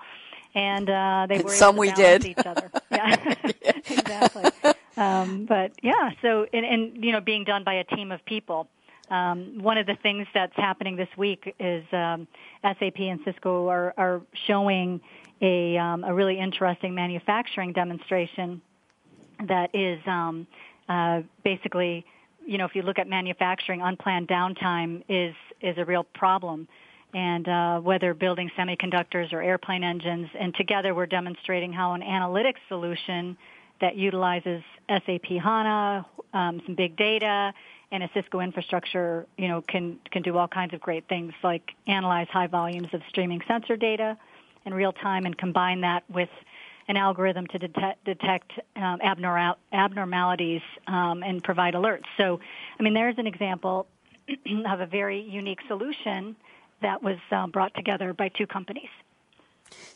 [0.56, 2.26] And uh, they were some we did.
[2.26, 2.72] each other.
[2.92, 4.74] Yeah, exactly.
[4.98, 8.68] Um, but yeah, so and, and you know, being done by a team of people.
[9.10, 12.28] Um, one of the things that's happening this week is um,
[12.64, 15.02] SAP and Cisco are, are showing
[15.42, 18.62] a, um, a really interesting manufacturing demonstration
[19.48, 20.48] that is um,
[20.90, 22.06] uh, basically,
[22.46, 26.68] you know, if you look at manufacturing, unplanned downtime is is a real problem.
[27.14, 32.60] And uh, whether building semiconductors or airplane engines, and together we're demonstrating how an analytics
[32.68, 33.36] solution
[33.82, 37.54] that utilizes SAP HANA, um, some big data,
[37.92, 41.72] and a Cisco infrastructure, you know, can can do all kinds of great things like
[41.88, 44.18] analyze high volumes of streaming sensor data
[44.66, 46.30] in real time and combine that with
[46.90, 52.06] an algorithm to detect, detect um, abnormal, abnormalities um, and provide alerts.
[52.18, 52.40] So,
[52.80, 53.88] I mean, there's an example
[54.68, 56.36] of a very unique solution
[56.82, 58.90] that was um, brought together by two companies.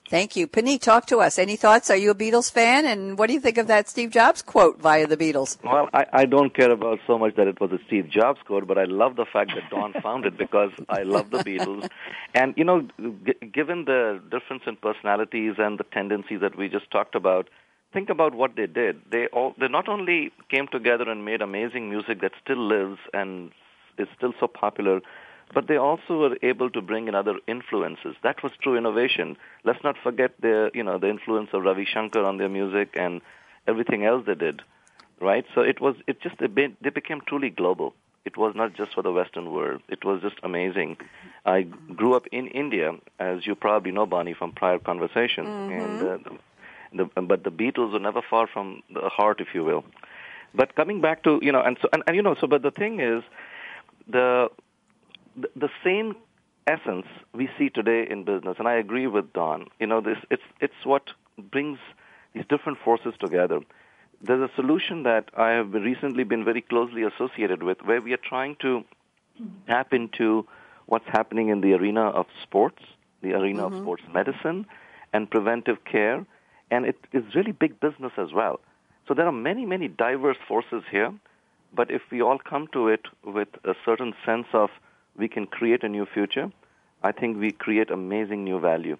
[0.10, 0.48] Thank you.
[0.48, 1.40] Puneet, talk to us.
[1.40, 1.90] Any thoughts?
[1.90, 2.86] Are you a Beatles fan?
[2.86, 5.58] And what do you think of that Steve Jobs quote via the Beatles?
[5.64, 8.68] Well, I, I don't care about so much that it was a Steve Jobs quote,
[8.68, 11.90] but I love the fact that Dawn found it because I love the Beatles.
[12.36, 12.88] And, you know,
[13.26, 17.50] g- given the difference in personalities and the tendencies that we just talked about,
[17.94, 19.00] think about what they did.
[19.12, 23.52] They all they not only came together and made amazing music that still lives and
[23.98, 25.00] is still so popular,
[25.54, 28.16] but they also were able to bring in other influences.
[28.24, 29.38] That was true innovation.
[29.64, 33.22] Let's not forget the you know the influence of Ravi Shankar on their music and
[33.68, 34.62] everything else they did,
[35.20, 35.46] right?
[35.56, 37.94] So it was it just they became truly global.
[38.26, 39.82] It was not just for the Western world.
[39.90, 40.96] It was just amazing.
[41.46, 46.06] I grew up in India, as you probably know, Bonnie, from prior conversation, mm-hmm.
[46.08, 46.30] and uh,
[46.94, 49.84] the, but the Beatles were never far from the heart, if you will.
[50.56, 52.72] But coming back to you know, and so and, and you know, so but the
[52.72, 53.24] thing is,
[54.08, 54.50] the
[55.36, 56.16] the, same
[56.68, 59.68] essence we see today in business, and I agree with Dawn.
[59.80, 61.80] You know, this it's it's what brings
[62.34, 63.60] these different forces together.
[64.22, 68.18] There's a solution that I have recently been very closely associated with, where we are
[68.30, 68.84] trying to
[69.68, 70.48] tap into
[70.86, 72.82] what's happening in the arena of sports,
[73.22, 73.76] the arena mm-hmm.
[73.76, 74.66] of sports medicine,
[75.12, 76.26] and preventive care,
[76.72, 78.60] and it is really big business as well.
[79.08, 81.14] So there are many, many diverse forces here,
[81.74, 84.70] but if we all come to it with a certain sense of
[85.18, 86.52] we can create a new future,
[87.04, 88.98] I think we create amazing new value.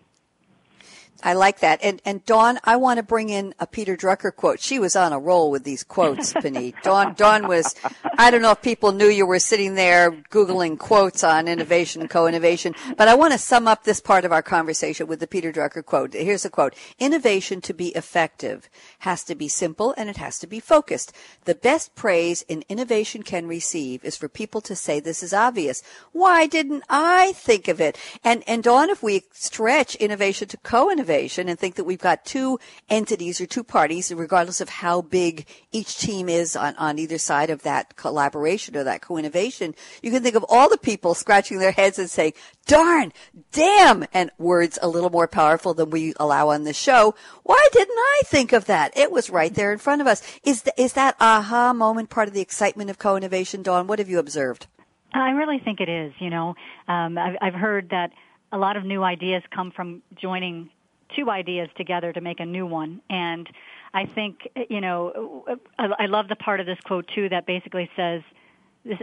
[1.22, 1.80] I like that.
[1.82, 4.60] And, and Dawn, I want to bring in a Peter Drucker quote.
[4.60, 6.76] She was on a roll with these quotes, Puneet.
[6.84, 7.76] Dawn, Dawn was,
[8.18, 12.10] I don't know if people knew you were sitting there Googling quotes on innovation and
[12.10, 15.54] co-innovation, but I want to sum up this part of our conversation with the Peter
[15.54, 16.14] Drucker quote.
[16.14, 16.76] Here's a quote.
[17.00, 21.14] Innovation to be effective has to be simple and it has to be focused.
[21.46, 25.84] The best praise an innovation can receive is for people to say this is obvious.
[26.12, 27.98] Why didn't I think of it?
[28.26, 32.24] And, and Dawn, if we stretch innovation to co-innovation, innovation and think that we've got
[32.24, 32.58] two
[32.90, 37.50] entities or two parties, regardless of how big each team is on, on either side
[37.50, 41.74] of that collaboration or that co-innovation, you can think of all the people scratching their
[41.74, 42.34] heads and saying,
[42.68, 43.12] darn,
[43.52, 47.14] damn, and words a little more powerful than we allow on the show.
[47.44, 48.98] Why didn't I think of that?
[48.98, 50.22] It was right there in front of us.
[50.44, 53.88] Is, the, is that aha moment part of the excitement of co-innovation, Dawn?
[53.88, 54.68] What have you observed?
[55.14, 56.14] I really think it is.
[56.20, 56.56] You know,
[56.88, 58.12] um, I've, I've heard that
[58.54, 60.70] a lot of new ideas come from joining
[61.16, 63.02] two ideas together to make a new one.
[63.10, 63.50] And
[63.94, 65.46] I think, you know,
[65.78, 68.22] I, love the part of this quote too that basically says,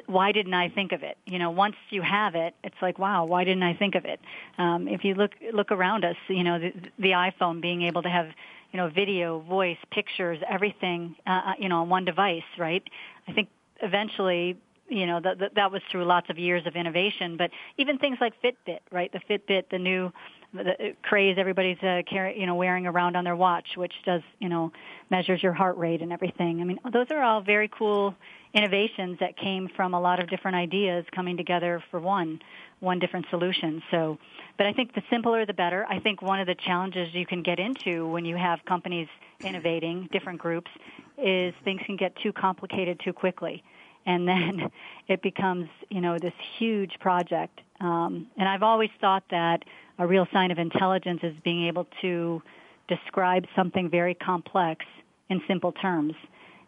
[0.06, 1.16] why didn't I think of it?
[1.26, 4.20] You know, once you have it, it's like, wow, why didn't I think of it?
[4.58, 8.10] Um, if you look look around us, you know, the, the iPhone being able to
[8.10, 8.26] have,
[8.72, 12.82] you know, video, voice, pictures, everything, uh, uh you know, on one device, right?
[13.26, 13.48] I think
[13.80, 14.58] eventually
[14.90, 18.34] you know that that was through lots of years of innovation but even things like
[18.42, 20.12] fitbit right the fitbit the new
[20.52, 24.48] the craze everybody's uh, carry, you know wearing around on their watch, which does you
[24.48, 24.72] know
[25.10, 26.60] measures your heart rate and everything.
[26.60, 28.14] I mean, those are all very cool
[28.52, 32.40] innovations that came from a lot of different ideas coming together for one
[32.80, 33.82] one different solution.
[33.90, 34.18] So,
[34.56, 35.86] but I think the simpler the better.
[35.88, 39.08] I think one of the challenges you can get into when you have companies
[39.42, 40.70] innovating different groups
[41.18, 43.62] is things can get too complicated too quickly
[44.06, 44.70] and then
[45.08, 49.62] it becomes you know this huge project um, and i've always thought that
[50.00, 52.42] a real sign of intelligence is being able to
[52.88, 54.84] describe something very complex
[55.28, 56.14] in simple terms.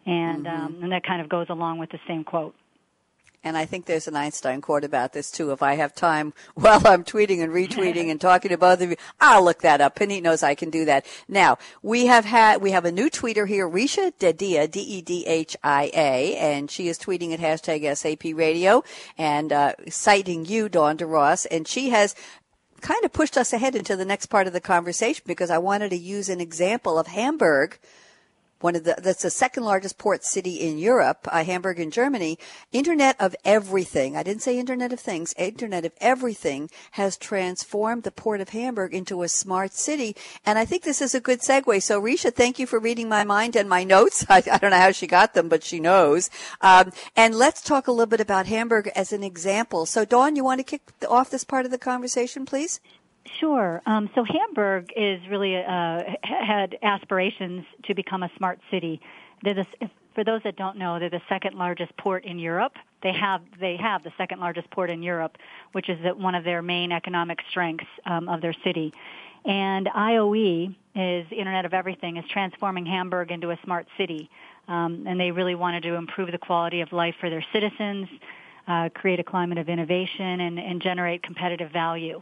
[0.05, 0.65] And, mm-hmm.
[0.65, 2.55] um, and that kind of goes along with the same quote.
[3.45, 5.51] And I think there's an Einstein quote about this too.
[5.51, 8.95] If I have time while I'm tweeting and retweeting and talking to both of you,
[9.19, 9.95] I'll look that up.
[9.95, 11.05] Penny knows I can do that.
[11.27, 16.87] Now, we have had, we have a new tweeter here, Risha Dedhia, D-E-D-H-I-A, and she
[16.87, 18.83] is tweeting at hashtag SAP radio
[19.17, 22.15] and, uh, citing you, Dawn Duross, and she has
[22.83, 25.89] kind of pushed us ahead into the next part of the conversation because I wanted
[25.89, 27.79] to use an example of Hamburg
[28.63, 32.39] one of the that's the second largest port city in Europe, uh, Hamburg in Germany.
[32.71, 34.15] Internet of everything.
[34.15, 35.33] I didn't say Internet of Things.
[35.37, 40.63] Internet of everything has transformed the port of Hamburg into a smart city, and I
[40.63, 41.83] think this is a good segue.
[41.83, 44.25] So, Risha, thank you for reading my mind and my notes.
[44.29, 46.29] I, I don't know how she got them, but she knows.
[46.61, 49.85] Um, and let's talk a little bit about Hamburg as an example.
[49.85, 52.79] So, Dawn, you want to kick off this part of the conversation, please?
[53.39, 53.81] Sure.
[53.85, 59.01] Um, so Hamburg is really uh, had aspirations to become a smart city.
[59.43, 59.65] The,
[60.13, 62.73] for those that don't know, they're the second largest port in Europe.
[63.01, 65.37] They have they have the second largest port in Europe,
[65.71, 68.93] which is one of their main economic strengths um, of their city.
[69.45, 74.29] And IOE is Internet of Everything is transforming Hamburg into a smart city,
[74.67, 78.07] um, and they really wanted to improve the quality of life for their citizens,
[78.67, 82.21] uh, create a climate of innovation, and, and generate competitive value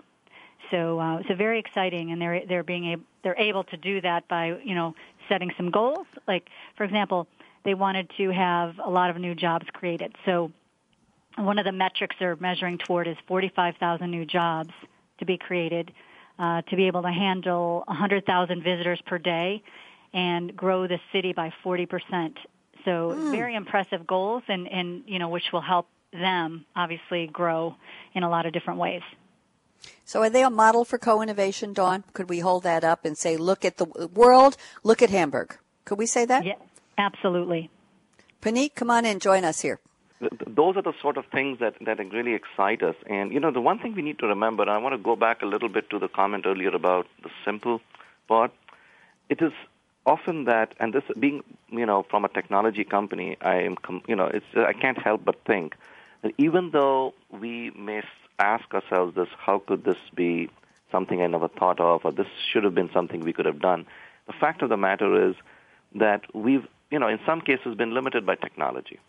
[0.71, 4.27] so uh, so very exciting, and they're they're being able they're able to do that
[4.27, 4.95] by you know
[5.29, 6.07] setting some goals.
[6.27, 7.27] Like for example,
[7.63, 10.15] they wanted to have a lot of new jobs created.
[10.25, 10.51] So
[11.37, 14.71] one of the metrics they're measuring toward is 45,000 new jobs
[15.19, 15.91] to be created,
[16.39, 19.63] uh, to be able to handle 100,000 visitors per day,
[20.13, 22.37] and grow the city by 40 percent.
[22.85, 23.31] So mm.
[23.31, 27.75] very impressive goals, and and you know which will help them obviously grow
[28.13, 29.01] in a lot of different ways.
[30.05, 32.03] So are they a model for co-innovation, Dawn?
[32.13, 35.57] Could we hold that up and say, look at the world, look at Hamburg?
[35.85, 36.45] Could we say that?
[36.45, 36.55] Yeah,
[36.97, 37.69] absolutely.
[38.41, 39.79] Puneet, come on in, join us here.
[40.45, 42.95] Those are the sort of things that, that really excite us.
[43.07, 45.15] And, you know, the one thing we need to remember, and I want to go
[45.15, 47.81] back a little bit to the comment earlier about the simple
[48.27, 48.51] part,
[49.29, 49.51] it is
[50.05, 53.77] often that, and this being, you know, from a technology company, I am,
[54.07, 55.75] you know, it's, I can't help but think
[56.21, 58.03] that even though we may
[58.41, 60.49] ask ourselves this, how could this be
[60.91, 63.85] something I never thought of, or this should have been something we could have done,
[64.27, 65.35] the fact of the matter is
[65.95, 68.99] that we've, you know, in some cases been limited by technology.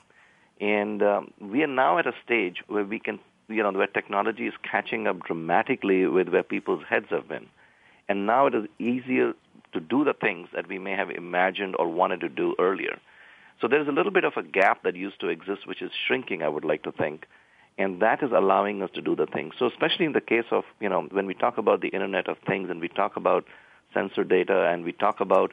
[0.61, 3.19] And um, we are now at a stage where we can,
[3.49, 7.47] you know, where technology is catching up dramatically with where people's heads have been.
[8.09, 9.33] And now it is easier
[9.73, 12.99] to do the things that we may have imagined or wanted to do earlier.
[13.61, 16.43] So there's a little bit of a gap that used to exist, which is shrinking,
[16.43, 17.27] I would like to think.
[17.79, 19.55] And that is allowing us to do the things.
[19.59, 22.39] So especially in the case of, you know, when we talk about the Internet of
[22.47, 23.47] Things and we talk about
[23.95, 25.53] sensor data and we talk about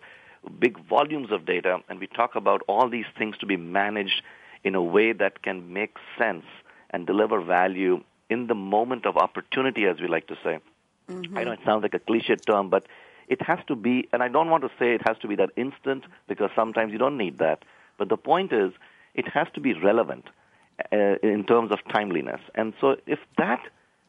[0.59, 4.21] big volumes of data and we talk about all these things to be managed
[4.63, 6.45] in a way that can make sense
[6.89, 10.59] and deliver value in the moment of opportunity, as we like to say.
[11.09, 11.37] Mm-hmm.
[11.37, 12.85] I know it sounds like a cliche term, but
[13.27, 15.51] it has to be, and I don't want to say it has to be that
[15.55, 17.63] instant because sometimes you don't need that.
[17.97, 18.73] But the point is,
[19.13, 20.25] it has to be relevant
[20.91, 22.41] uh, in terms of timeliness.
[22.55, 23.61] And so if that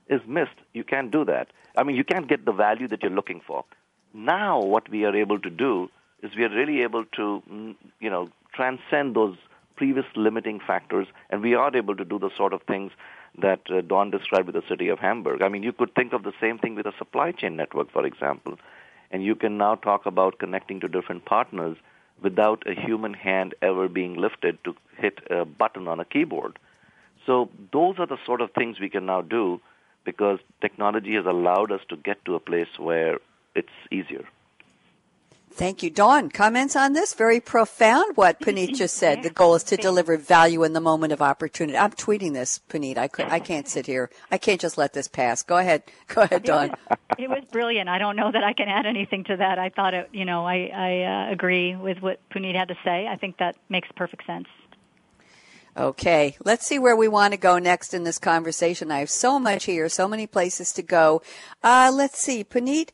[0.09, 1.49] is missed, you can't do that.
[1.77, 3.65] I mean, you can't get the value that you're looking for.
[4.13, 5.89] Now, what we are able to do
[6.23, 9.37] is we are really able to, mm, you know, transcend those
[9.77, 12.93] previous limiting factors, and we are able to do the sort of things
[13.41, 15.43] that uh, Dawn described with the city of Hamburg.
[15.43, 18.05] I mean, you could think of the same thing with a supply chain network, for
[18.05, 18.59] example,
[19.11, 21.77] and you can now talk about connecting to different partners
[22.23, 26.59] without a human hand ever being lifted to hit a button on a keyboard.
[27.27, 29.61] So those are the sort of things we can now do
[30.05, 33.19] because technology has allowed us to get to a place where
[33.55, 34.25] it's easier.
[35.53, 35.91] Thank you.
[35.91, 37.13] Dawn, comments on this?
[37.13, 39.23] Very profound what Puneet just said.
[39.23, 41.77] The goal is to deliver value in the moment of opportunity.
[41.77, 42.97] I'm tweeting this, Puneet.
[42.97, 44.11] I, could, I can't sit here.
[44.31, 45.43] I can't just let this pass.
[45.43, 45.83] Go ahead.
[46.09, 46.75] Go ahead, Dawn.
[47.19, 47.89] It was brilliant.
[47.89, 49.59] I don't know that I can add anything to that.
[49.59, 53.07] I thought it, you know, I, I uh, agree with what Puneet had to say.
[53.07, 54.47] I think that makes perfect sense.
[55.77, 58.91] Okay, let's see where we want to go next in this conversation.
[58.91, 61.23] I have so much here, so many places to go.
[61.63, 62.91] Uh, let's see, Puneet,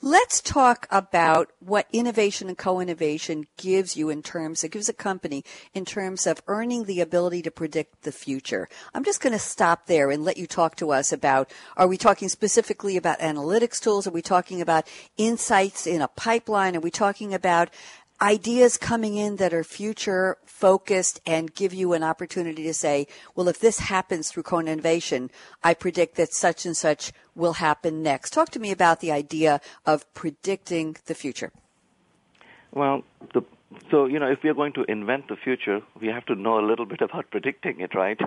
[0.00, 5.44] Let's talk about what innovation and co-innovation gives you in terms, it gives a company
[5.74, 8.68] in terms of earning the ability to predict the future.
[8.94, 11.96] I'm just going to stop there and let you talk to us about, are we
[11.96, 14.06] talking specifically about analytics tools?
[14.06, 16.76] Are we talking about insights in a pipeline?
[16.76, 17.70] Are we talking about
[18.22, 23.48] ideas coming in that are future focused and give you an opportunity to say, well,
[23.48, 25.28] if this happens through co-innovation,
[25.64, 28.30] I predict that such and such will happen next.
[28.30, 31.50] Talk to me about the idea of predicting the future.
[32.70, 33.02] Well,
[33.34, 33.42] the,
[33.90, 36.60] so you know, if we are going to invent the future, we have to know
[36.60, 38.20] a little bit about predicting it, right?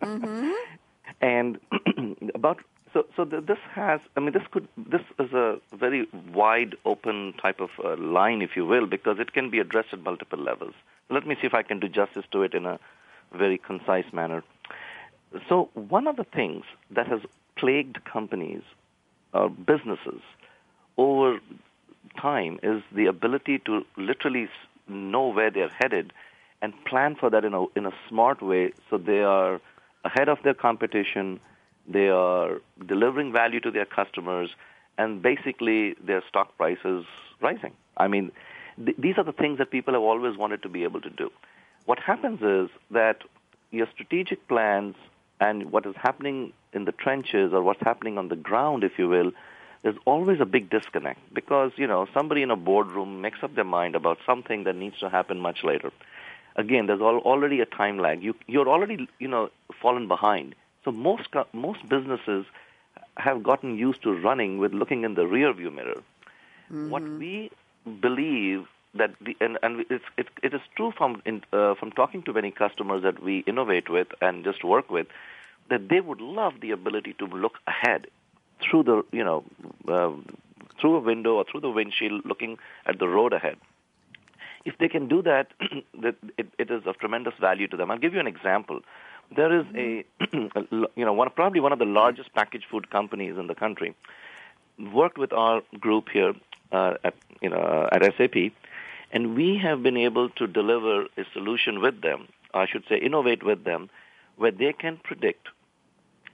[0.00, 0.52] Mm-hmm.
[1.20, 1.58] and
[2.34, 2.58] about
[2.92, 7.60] so, so this has, I mean, this could, this is a very wide open type
[7.60, 10.74] of uh, line, if you will, because it can be addressed at multiple levels.
[11.08, 12.78] Let me see if I can do justice to it in a
[13.32, 14.42] very concise manner.
[15.48, 17.20] So, one of the things that has
[17.56, 18.62] plagued companies
[19.32, 20.20] or businesses
[20.96, 21.38] over
[22.20, 24.48] time is the ability to literally
[24.88, 26.12] know where they're headed
[26.62, 29.60] and plan for that in a in a smart way so they are
[30.04, 31.38] ahead of their competition
[31.90, 34.50] they are delivering value to their customers,
[34.98, 37.04] and basically their stock prices
[37.40, 37.72] rising.
[37.96, 38.32] I mean,
[38.84, 41.30] th- these are the things that people have always wanted to be able to do.
[41.86, 43.22] What happens is that
[43.70, 44.94] your strategic plans
[45.40, 49.08] and what is happening in the trenches or what's happening on the ground, if you
[49.08, 49.32] will,
[49.82, 53.64] there's always a big disconnect because, you know, somebody in a boardroom makes up their
[53.64, 55.90] mind about something that needs to happen much later.
[56.56, 58.22] Again, there's already a time lag.
[58.22, 59.48] You, you're already, you know,
[59.80, 60.54] fallen behind.
[60.90, 62.46] So most most businesses
[63.16, 66.02] have gotten used to running with looking in the rear view mirror.
[66.72, 66.90] Mm-hmm.
[66.90, 67.50] What we
[68.00, 72.24] believe that the and, and it's, it it is true from in, uh, from talking
[72.24, 75.06] to many customers that we innovate with and just work with
[75.68, 78.08] that they would love the ability to look ahead
[78.60, 79.44] through the you know
[79.86, 80.10] uh,
[80.80, 83.56] through a window or through the windshield looking at the road ahead
[84.64, 85.52] if they can do that,
[86.02, 87.90] that it, it is of tremendous value to them.
[87.90, 88.80] I'll give you an example
[89.34, 90.04] there is a,
[90.96, 93.94] you know, one, probably one of the largest packaged food companies in the country,
[94.92, 96.34] worked with our group here
[96.72, 98.52] uh, at, you know, at SAP,
[99.12, 103.42] and we have been able to deliver a solution with them, I should say innovate
[103.42, 103.90] with them,
[104.36, 105.48] where they can predict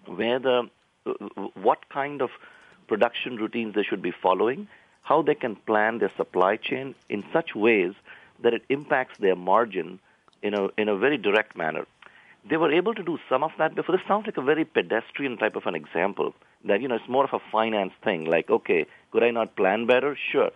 [0.07, 0.69] where the
[1.55, 2.31] what kind of
[2.89, 4.69] production routines they should be following,
[5.03, 7.95] how they can plan their supply chain in such ways
[8.43, 9.99] that it impacts their margin
[10.43, 11.87] in a in a very direct manner.
[12.49, 13.97] They were able to do some of that before.
[13.97, 16.33] This sounds like a very pedestrian type of an example.
[16.65, 18.25] That you know, it's more of a finance thing.
[18.25, 20.17] Like, okay, could I not plan better?
[20.31, 20.51] Sure,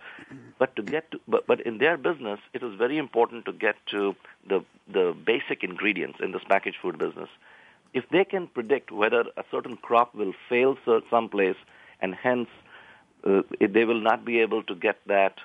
[0.57, 3.75] but to get to, but but in their business, it was very important to get
[3.87, 4.15] to
[4.47, 7.29] the the basic ingredients in this packaged food business.
[7.93, 10.77] If they can predict whether a certain crop will fail
[11.09, 11.57] someplace,
[11.99, 12.47] and hence
[13.25, 15.39] uh, they will not be able to get that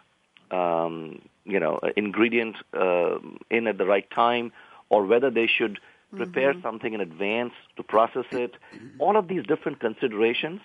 [0.53, 3.18] um, you know ingredient uh,
[3.51, 4.53] in at the right time,
[4.90, 5.80] or whether they should
[6.14, 6.62] prepare mm-hmm.
[6.62, 8.54] something in advance to process it.
[8.98, 10.61] All of these different considerations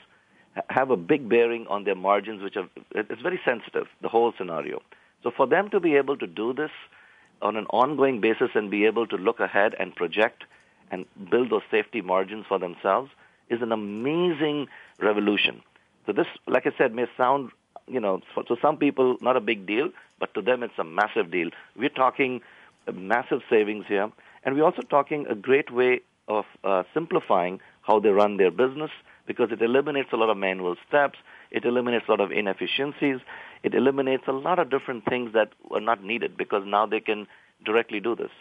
[0.69, 3.87] have a big bearing on their margins, which are it's very sensitive.
[4.01, 4.81] The whole scenario.
[5.23, 6.71] So for them to be able to do this
[7.41, 10.43] on an ongoing basis and be able to look ahead and project
[10.91, 13.09] and build those safety margins for themselves
[13.49, 14.67] is an amazing
[14.99, 15.61] revolution.
[16.05, 17.51] So this, like I said, may sound,
[17.87, 19.89] you know, for, to some people not a big deal,
[20.19, 21.49] but to them it's a massive deal.
[21.75, 22.41] We're talking
[22.91, 24.11] massive savings here.
[24.43, 28.91] And we're also talking a great way of uh, simplifying how they run their business
[29.27, 31.19] because it eliminates a lot of manual steps.
[31.51, 33.19] It eliminates a lot of inefficiencies.
[33.63, 37.27] It eliminates a lot of different things that are not needed because now they can
[37.65, 38.31] directly do this.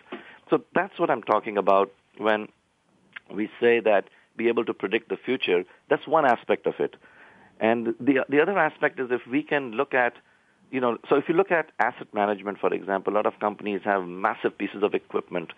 [0.49, 2.49] So that's what I'm talking about when
[3.33, 4.05] we say that
[4.37, 5.65] be able to predict the future.
[5.89, 6.97] That's one aspect of it.
[7.61, 10.15] And the the other aspect is if we can look at
[10.71, 13.81] you know, so if you look at asset management, for example, a lot of companies
[13.85, 15.53] have massive pieces of equipment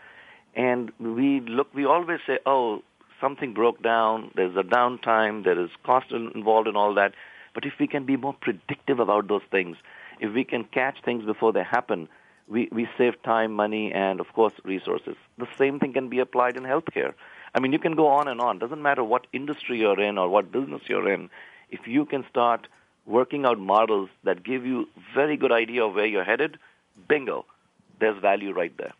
[0.55, 2.83] and we look, we always say, oh,
[3.21, 7.15] something broke down, there's a downtime, there is cost involved in all that.
[7.55, 9.77] But if we can be more predictive about those things,
[10.21, 12.09] if we can catch things before they happen,
[12.49, 15.17] we, we save time, money, and of course resources.
[15.39, 17.15] The same thing can be applied in healthcare.
[17.55, 18.59] I mean, you can go on and on.
[18.59, 21.31] Doesn't matter what industry you're in or what business you're in.
[21.71, 22.67] If you can start
[23.07, 26.59] working out models that give you very good idea of where you're headed,
[27.09, 27.45] bingo,
[28.01, 28.93] there's value right there.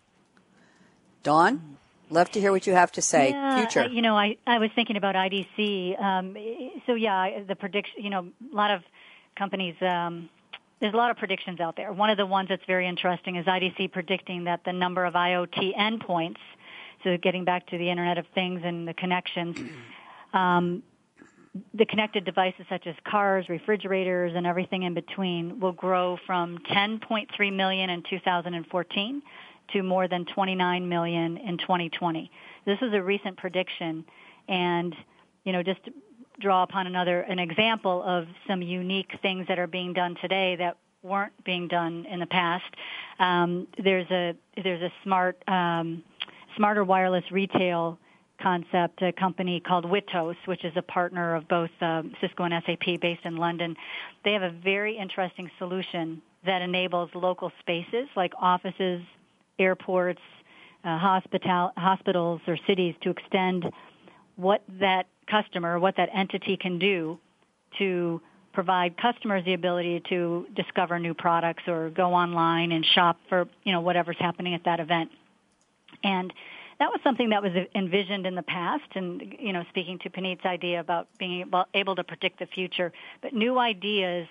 [1.23, 1.79] Dawn?
[2.11, 3.31] Love to hear what you have to say.
[3.31, 3.89] Yeah, Future.
[3.89, 6.01] You know, I, I was thinking about IDC.
[6.01, 6.37] Um,
[6.87, 8.03] so yeah, the prediction.
[8.05, 8.83] You know, a lot of
[9.37, 9.75] companies.
[9.81, 10.29] Um,
[10.81, 11.93] there's a lot of predictions out there.
[11.93, 15.77] One of the ones that's very interesting is IDC predicting that the number of IoT
[15.77, 16.39] endpoints,
[17.05, 19.59] so getting back to the Internet of Things and the connections,
[20.35, 20.83] um,
[21.73, 27.53] the connected devices such as cars, refrigerators, and everything in between will grow from 10.3
[27.55, 29.23] million in 2014
[29.73, 32.31] to more than 29 million in 2020.
[32.65, 34.05] This is a recent prediction,
[34.49, 34.95] and
[35.45, 35.81] you know, just
[36.41, 40.77] draw upon another an example of some unique things that are being done today that
[41.03, 42.65] weren't being done in the past.
[43.19, 46.03] Um, there's a there's a smart um,
[46.57, 47.99] smarter wireless retail
[48.41, 53.01] concept, a company called Witos, which is a partner of both um, Cisco and SAP
[53.01, 53.77] based in London.
[54.25, 59.03] They have a very interesting solution that enables local spaces like offices,
[59.59, 60.21] airports,
[60.85, 63.71] uh, hospital, hospitals, or cities to extend
[64.37, 67.19] what that customer, what that entity can do
[67.79, 68.21] to
[68.53, 73.73] provide customers the ability to discover new products or go online and shop for you
[73.73, 75.11] know whatever's happening at that event.
[76.05, 76.33] And
[76.79, 80.45] that was something that was envisioned in the past and you know speaking to Puneet's
[80.45, 82.93] idea about being able to predict the future
[83.23, 84.27] but new ideas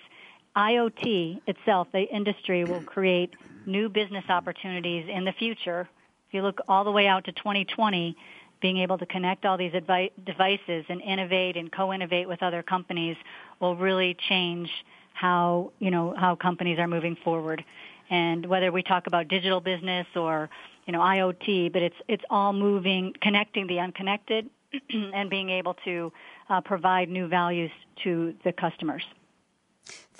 [0.56, 3.34] IoT itself, the industry will create
[3.66, 5.88] new business opportunities in the future.
[6.28, 8.16] If you look all the way out to 2020,
[8.60, 13.16] being able to connect all these advi- devices and innovate and co-innovate with other companies
[13.60, 14.70] will really change
[15.14, 17.64] how, you know, how companies are moving forward.
[18.08, 20.48] And whether we talk about digital business or,
[20.86, 24.48] you know, IoT, but it's, it's all moving, connecting the unconnected
[24.90, 26.12] and being able to
[26.48, 27.70] uh, provide new values
[28.04, 29.02] to the customers.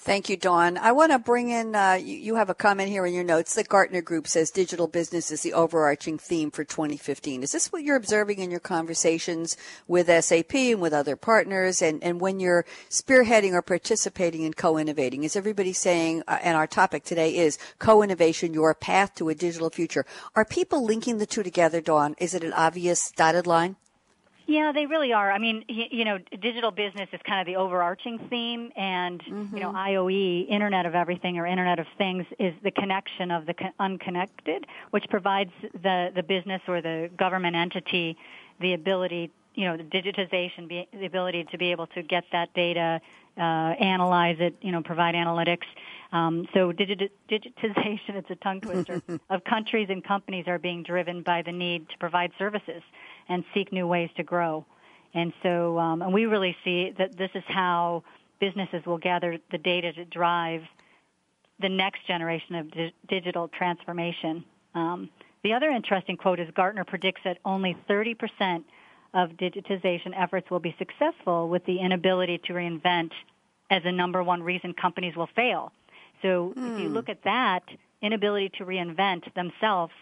[0.04, 0.78] Thank you, Dawn.
[0.78, 3.54] I want to bring in, uh, you, you, have a comment here in your notes.
[3.54, 7.44] The Gartner Group says digital business is the overarching theme for 2015.
[7.44, 11.80] Is this what you're observing in your conversations with SAP and with other partners?
[11.80, 16.66] And, and when you're spearheading or participating in co-innovating, is everybody saying, uh, and our
[16.66, 20.04] topic today is co-innovation, your path to a digital future.
[20.34, 22.16] Are people linking the two together, Dawn?
[22.18, 23.76] Is it an obvious dotted line?
[24.52, 25.32] Yeah, they really are.
[25.32, 29.56] I mean, you know, digital business is kind of the overarching theme, and mm-hmm.
[29.56, 29.76] you know, mm-hmm.
[29.78, 35.06] IOE, Internet of Everything or Internet of Things, is the connection of the unconnected, which
[35.08, 38.18] provides the the business or the government entity
[38.60, 42.54] the ability you know, the digitization, be, the ability to be able to get that
[42.54, 43.00] data,
[43.36, 45.66] uh, analyze it, you know, provide analytics.
[46.10, 51.22] Um, so digit- digitization, it's a tongue twister, of countries and companies are being driven
[51.22, 52.82] by the need to provide services
[53.28, 54.64] and seek new ways to grow.
[55.14, 58.02] And so, um, and we really see that this is how
[58.40, 60.62] businesses will gather the data to drive
[61.60, 64.44] the next generation of di- digital transformation.
[64.74, 65.10] Um,
[65.42, 68.64] the other interesting quote is Gartner predicts that only 30%
[69.14, 73.10] of digitization efforts will be successful with the inability to reinvent
[73.70, 75.72] as a number one reason companies will fail.
[76.22, 76.72] So mm.
[76.72, 76.94] if you hmm.
[76.94, 77.62] look at that
[78.00, 79.92] inability to reinvent themselves,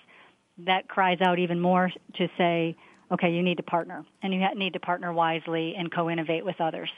[0.58, 2.76] that cries out even more to say,
[3.10, 6.90] okay, you need to partner, and you need to partner wisely and co-innovate with others.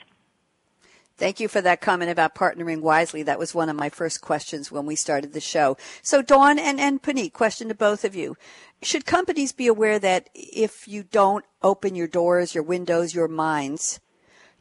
[1.15, 3.21] Thank you for that comment about partnering wisely.
[3.21, 5.77] That was one of my first questions when we started the show.
[6.01, 8.35] So, Dawn and, and Puneet, question to both of you.
[8.81, 13.99] Should companies be aware that if you don't open your doors, your windows, your minds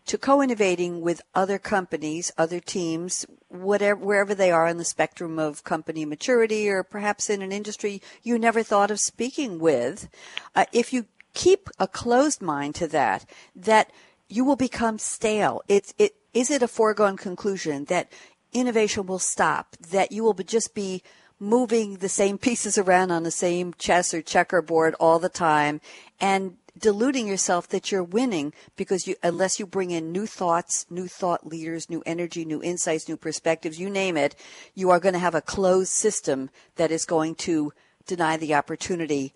[0.04, 5.64] to co-innovating with other companies, other teams, whatever, wherever they are in the spectrum of
[5.64, 10.08] company maturity or perhaps in an industry you never thought of speaking with,
[10.54, 13.90] uh, if you keep a closed mind to that, that
[14.28, 15.62] you will become stale.
[15.68, 18.10] It's, it, is it a foregone conclusion that
[18.52, 21.02] innovation will stop, that you will just be
[21.38, 25.80] moving the same pieces around on the same chess or checkerboard all the time
[26.20, 31.06] and deluding yourself that you're winning because you unless you bring in new thoughts, new
[31.06, 34.34] thought leaders, new energy, new insights, new perspectives, you name it,
[34.74, 37.72] you are going to have a closed system that is going to
[38.06, 39.34] deny the opportunity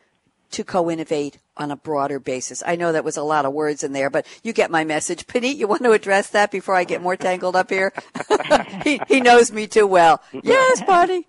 [0.51, 2.63] to co-innovate on a broader basis.
[2.67, 5.27] I know that was a lot of words in there, but you get my message.
[5.27, 7.93] Puneet, you want to address that before I get more tangled up here?
[8.85, 10.23] he, he knows me too well.
[10.43, 11.27] Yes, buddy.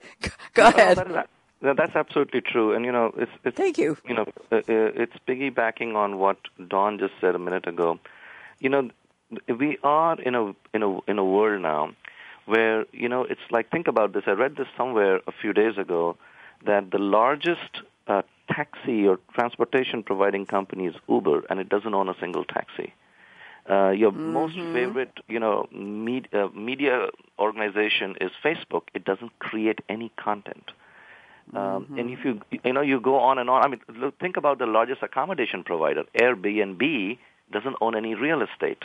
[0.53, 1.28] Go ahead.
[1.59, 3.97] No, that's absolutely true, and you know, it's, it's thank you.
[4.07, 6.38] You know, uh, uh, it's piggybacking on what
[6.68, 7.99] Dawn just said a minute ago.
[8.59, 8.89] You know,
[9.47, 11.93] we are in a in a in a world now
[12.45, 14.24] where you know it's like think about this.
[14.28, 16.18] I read this somewhere a few days ago
[16.65, 22.10] that the largest uh, taxi or transportation providing company is Uber, and it doesn't own
[22.10, 22.93] a single taxi.
[23.70, 24.34] Uh, your mm-hmm.
[24.34, 28.84] most favorite, you know, med- uh, media organization is Facebook.
[28.93, 30.72] It doesn't create any content.
[31.54, 32.00] Um, mm-hmm.
[32.00, 33.64] And if you, you know, you go on and on.
[33.64, 37.18] I mean, look, think about the largest accommodation provider, Airbnb,
[37.52, 38.84] doesn't own any real estate,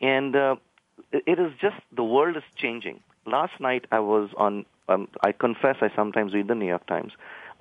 [0.00, 0.56] and uh,
[1.12, 3.00] it is just the world is changing.
[3.26, 4.64] Last night I was on.
[4.88, 7.12] Um, I confess, I sometimes read the New York Times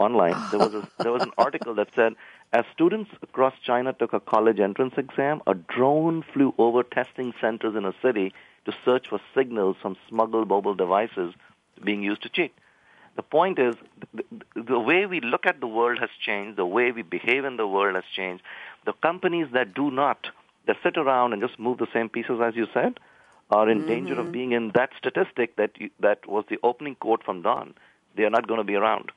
[0.02, 0.36] online.
[0.52, 2.16] There was a, there was an article that said
[2.54, 7.76] as students across China took a college entrance exam, a drone flew over testing centers
[7.76, 8.34] in a city
[8.66, 11.34] to search for signals from smuggled mobile devices
[11.84, 12.54] being used to cheat.
[13.16, 13.76] The point is,
[14.14, 14.24] the,
[14.56, 16.58] the way we look at the world has changed.
[16.58, 18.44] The way we behave in the world has changed.
[18.86, 20.28] The companies that do not,
[20.68, 23.00] that sit around and just move the same pieces as you said,
[23.50, 23.88] are in mm-hmm.
[23.88, 24.32] danger of mm-hmm.
[24.32, 27.74] being in that statistic that you, that was the opening quote from Dawn.
[28.16, 29.12] They are not going to be around.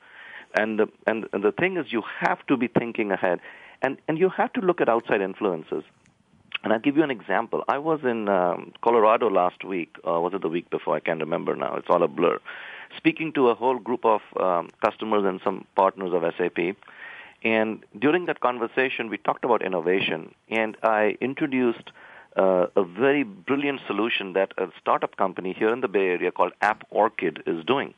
[0.54, 3.40] And the, and, and the thing is, you have to be thinking ahead,
[3.82, 5.84] and and you have to look at outside influences.
[6.62, 7.62] And I'll give you an example.
[7.68, 9.96] I was in um, Colorado last week.
[10.06, 10.96] Uh, was it the week before?
[10.96, 11.74] I can't remember now.
[11.76, 12.38] It's all a blur.
[12.96, 16.76] Speaking to a whole group of um, customers and some partners of SAP.
[17.42, 20.34] And during that conversation, we talked about innovation.
[20.48, 21.90] And I introduced
[22.36, 26.52] uh, a very brilliant solution that a startup company here in the Bay Area called
[26.62, 27.92] App Orchid is doing.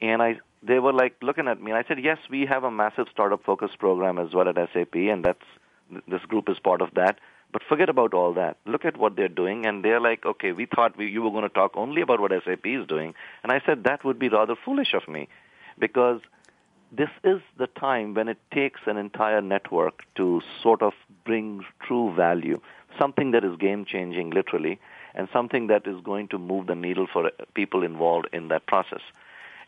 [0.00, 2.70] And I they were like looking at me, and I said, "Yes, we have a
[2.70, 5.44] massive startup focus program as well at SAP, and that's
[6.06, 7.18] this group is part of that."
[7.52, 8.58] But forget about all that.
[8.64, 11.42] Look at what they're doing, and they're like, "Okay, we thought we, you were going
[11.42, 14.54] to talk only about what SAP is doing," and I said that would be rather
[14.54, 15.28] foolish of me,
[15.78, 16.20] because
[16.92, 20.92] this is the time when it takes an entire network to sort of
[21.24, 22.60] bring true value,
[22.98, 24.78] something that is game changing, literally,
[25.14, 29.00] and something that is going to move the needle for people involved in that process.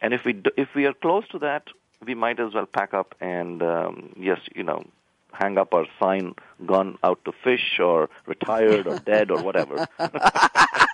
[0.03, 1.69] And if we do, if we are close to that,
[2.05, 4.85] we might as well pack up and um, yes, you know,
[5.33, 6.35] hang up our sign,
[6.67, 9.87] gone out to fish or retired or dead or whatever.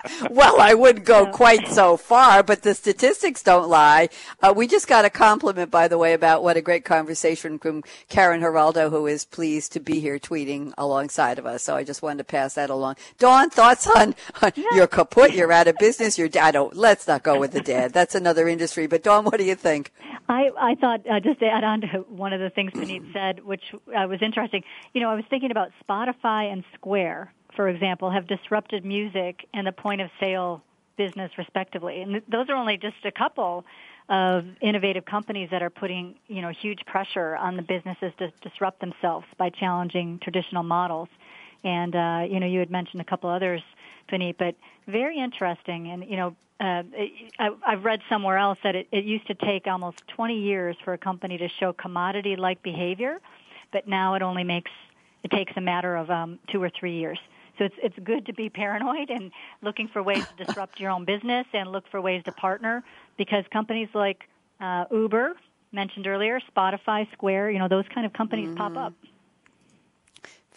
[0.31, 4.09] well, I wouldn't go quite so far, but the statistics don't lie.
[4.41, 7.83] Uh, we just got a compliment, by the way, about what a great conversation from
[8.07, 11.63] Karen Geraldo, who is pleased to be here tweeting alongside of us.
[11.63, 12.95] So I just wanted to pass that along.
[13.17, 17.23] Dawn, thoughts on, on you're kaput, you're out of business, you're, I don't, let's not
[17.23, 17.93] go with the dad.
[17.93, 18.87] That's another industry.
[18.87, 19.91] But Dawn, what do you think?
[20.27, 23.43] I, I thought, uh, just to add on to one of the things Puneet said,
[23.43, 28.09] which uh, was interesting, you know, I was thinking about Spotify and Square for example,
[28.09, 30.63] have disrupted music and the point of sale
[30.95, 32.01] business respectively.
[32.01, 33.65] And th- those are only just a couple
[34.07, 38.79] of innovative companies that are putting, you know, huge pressure on the businesses to disrupt
[38.79, 41.09] themselves by challenging traditional models.
[41.65, 43.61] And uh, you know, you had mentioned a couple others,
[44.09, 44.55] Puneet, but
[44.87, 45.91] very interesting.
[45.91, 46.83] And you know, uh,
[47.39, 50.93] I, I've read somewhere else that it, it used to take almost 20 years for
[50.93, 53.19] a company to show commodity-like behavior,
[53.73, 54.71] but now it only makes
[55.25, 57.19] it takes a matter of um, two or three years.
[57.59, 59.31] So it's it's good to be paranoid and
[59.61, 62.83] looking for ways to disrupt your own business and look for ways to partner
[63.17, 64.23] because companies like
[64.59, 65.33] uh, Uber
[65.71, 68.57] mentioned earlier, Spotify, Square, you know those kind of companies mm-hmm.
[68.57, 68.93] pop up.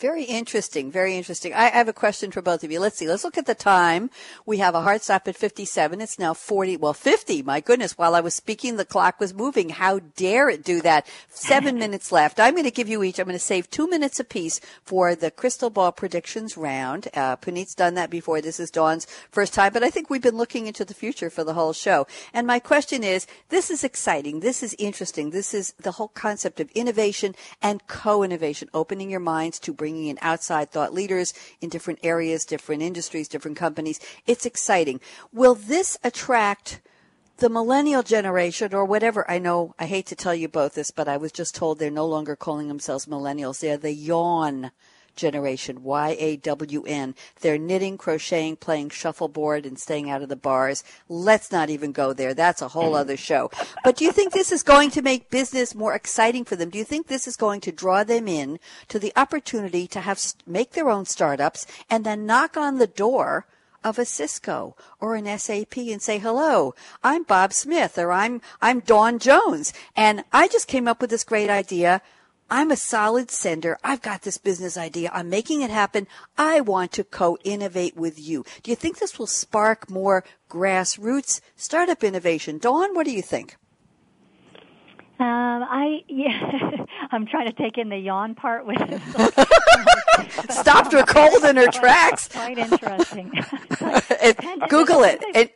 [0.02, 0.90] Very interesting.
[0.90, 1.54] Very interesting.
[1.54, 2.80] I have a question for both of you.
[2.80, 3.06] Let's see.
[3.06, 4.10] Let's look at the time.
[4.44, 6.00] We have a hard stop at 57.
[6.00, 6.76] It's now 40.
[6.78, 7.44] Well, 50.
[7.44, 7.96] My goodness.
[7.96, 9.68] While I was speaking, the clock was moving.
[9.68, 11.06] How dare it do that?
[11.28, 12.40] Seven minutes left.
[12.40, 13.20] I'm going to give you each.
[13.20, 17.06] I'm going to save two minutes apiece for the crystal ball predictions round.
[17.14, 18.40] Uh, Puneet's done that before.
[18.40, 21.44] This is Dawn's first time, but I think we've been looking into the future for
[21.44, 22.08] the whole show.
[22.34, 24.40] And my question is, this is exciting.
[24.40, 25.30] This is interesting.
[25.30, 30.08] This is the whole concept of innovation and co-innovation, opening your minds to bring bringing
[30.08, 34.00] in outside thought leaders in different areas, different industries, different companies.
[34.26, 35.00] It's exciting.
[35.34, 36.80] Will this attract
[37.36, 39.30] the millennial generation or whatever?
[39.30, 41.90] I know I hate to tell you both this, but I was just told they're
[41.90, 43.60] no longer calling themselves millennials.
[43.60, 44.70] They're the yawn
[45.16, 47.14] generation, Y-A-W-N.
[47.40, 50.84] They're knitting, crocheting, playing shuffleboard, and staying out of the bars.
[51.08, 52.34] Let's not even go there.
[52.34, 53.00] That's a whole mm.
[53.00, 53.50] other show.
[53.84, 56.70] But do you think this is going to make business more exciting for them?
[56.70, 58.58] Do you think this is going to draw them in
[58.88, 63.46] to the opportunity to have make their own startups and then knock on the door
[63.84, 68.80] of a Cisco or an SAP and say, hello, I'm Bob Smith or I'm, I'm
[68.80, 69.72] Dawn Jones.
[69.96, 72.00] And I just came up with this great idea.
[72.50, 73.78] I'm a solid sender.
[73.82, 75.10] I've got this business idea.
[75.12, 76.06] I'm making it happen.
[76.36, 78.44] I want to co-innovate with you.
[78.62, 82.58] Do you think this will spark more grassroots startup innovation?
[82.58, 83.56] Dawn, what do you think?
[85.18, 88.78] Um, I yeah, I'm trying to take in the yawn part with
[90.50, 92.26] stopped her cold in her tracks.
[92.28, 93.30] Quite interesting.
[94.68, 95.22] Google it.
[95.34, 95.54] it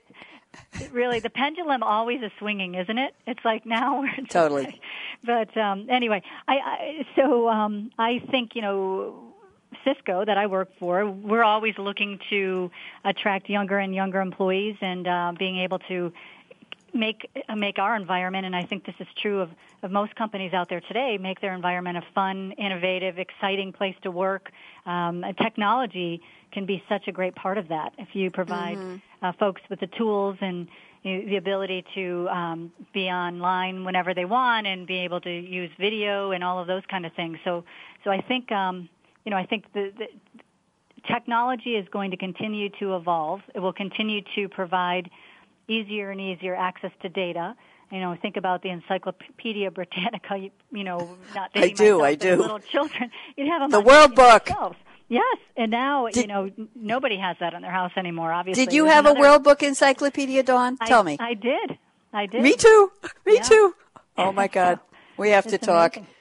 [0.93, 3.15] really, the pendulum always is swinging, isn't it?
[3.27, 4.81] It's like now we're totally.
[5.25, 9.35] but um, anyway, I, I so um, I think you know
[9.85, 12.71] Cisco that I work for, we're always looking to
[13.05, 16.13] attract younger and younger employees and uh, being able to
[16.97, 19.51] make make our environment, and I think this is true of,
[19.83, 24.11] of most companies out there today, make their environment a fun, innovative, exciting place to
[24.11, 24.51] work.
[24.87, 26.23] Um, technology
[26.53, 28.97] can be such a great part of that if you provide mm-hmm.
[29.25, 30.69] uh, folks with the tools and
[31.03, 35.31] you know, the ability to um, be online whenever they want and be able to
[35.31, 37.39] use video and all of those kind of things.
[37.45, 37.65] So,
[38.05, 38.89] so I think um,
[39.25, 40.07] you know I think the, the
[41.07, 43.41] technology is going to continue to evolve.
[43.55, 45.11] It will continue to provide
[45.69, 47.57] easier and easier access to data.
[47.91, 50.37] You know, think about the Encyclopedia Britannica.
[50.37, 52.37] You, you know, not I do, I do.
[52.37, 54.47] Little children, you'd have them the World Book.
[54.47, 54.77] Themselves.
[55.09, 58.33] Yes, and now did, you know nobody has that in their house anymore.
[58.33, 60.77] Obviously, did you have another, a World Book encyclopedia, Dawn?
[60.81, 61.17] I, Tell me.
[61.21, 61.79] I did.
[62.13, 62.43] I did.
[62.43, 62.91] Me too.
[63.27, 63.43] Me yeah.
[63.43, 63.75] too.
[64.19, 64.81] Oh my God,
[65.19, 65.99] we have it's to talk.
[65.99, 66.15] Amazing.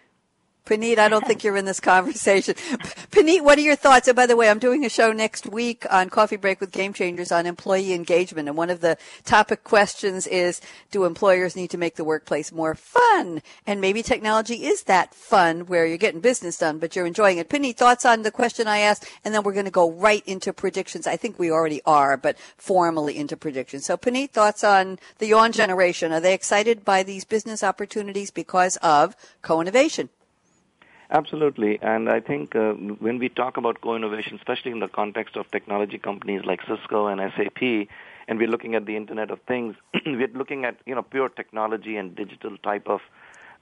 [0.66, 2.56] Puneet, I don't think you're in this conversation.
[3.12, 4.08] Puneet, what are your thoughts?
[4.08, 6.92] And by the way, I'm doing a show next week on Coffee Break with Game
[6.92, 8.48] Changers on employee engagement.
[8.50, 12.74] And one of the topic questions is, do employers need to make the workplace more
[12.74, 13.44] fun?
[13.68, 17.48] And maybe technology is that fun where you're getting business done, but you're enjoying it.
[17.48, 19.08] Puneet, thoughts on the question I asked?
[19.24, 21.06] And then we're going to go right into predictions.
[21.06, 23.86] I think we already are, but formally into predictions.
[23.86, 26.12] So Puneet, thoughts on the yawn generation?
[26.12, 30.10] Are they excited by these business opportunities because of co-innovation?
[31.12, 31.80] Absolutely.
[31.82, 35.98] And I think uh, when we talk about co-innovation, especially in the context of technology
[35.98, 37.88] companies like Cisco and SAP,
[38.28, 39.76] and we're looking at the Internet of Things,
[40.06, 43.02] we're looking at, you know, pure technology and digital type of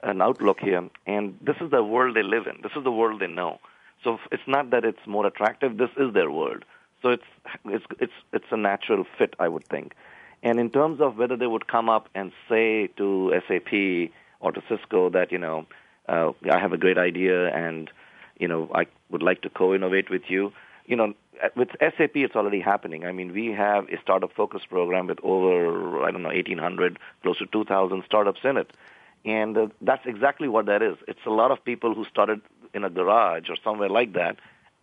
[0.02, 0.88] an outlook here.
[1.06, 2.60] And this is the world they live in.
[2.62, 3.58] This is the world they know.
[4.02, 5.76] So it's not that it's more attractive.
[5.76, 6.64] This is their world.
[7.02, 7.24] So it's,
[7.66, 9.94] it's, it's, it's a natural fit, I would think.
[10.42, 14.62] And in terms of whether they would come up and say to SAP or to
[14.68, 15.66] Cisco that, you know,
[16.08, 17.90] uh, I have a great idea and,
[18.38, 20.52] you know, I would like to co-innovate with you.
[20.86, 21.14] You know,
[21.56, 23.06] with SAP, it's already happening.
[23.06, 27.38] I mean, we have a startup focus program with over, I don't know, 1,800, close
[27.38, 28.70] to 2,000 startups in it.
[29.24, 30.96] And uh, that's exactly what that is.
[31.08, 32.42] It's a lot of people who started
[32.74, 34.36] in a garage or somewhere like that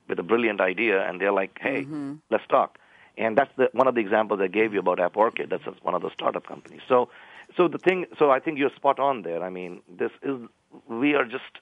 [0.07, 2.15] with a brilliant idea, and they're like, hey, mm-hmm.
[2.29, 2.79] let's talk.
[3.17, 5.49] And that's the, one of the examples I gave you about App Orchid.
[5.49, 6.81] That's one of the startup companies.
[6.87, 7.09] So,
[7.55, 9.43] so the thing, so I think you're spot on there.
[9.43, 10.39] I mean, this is
[10.87, 11.59] we are just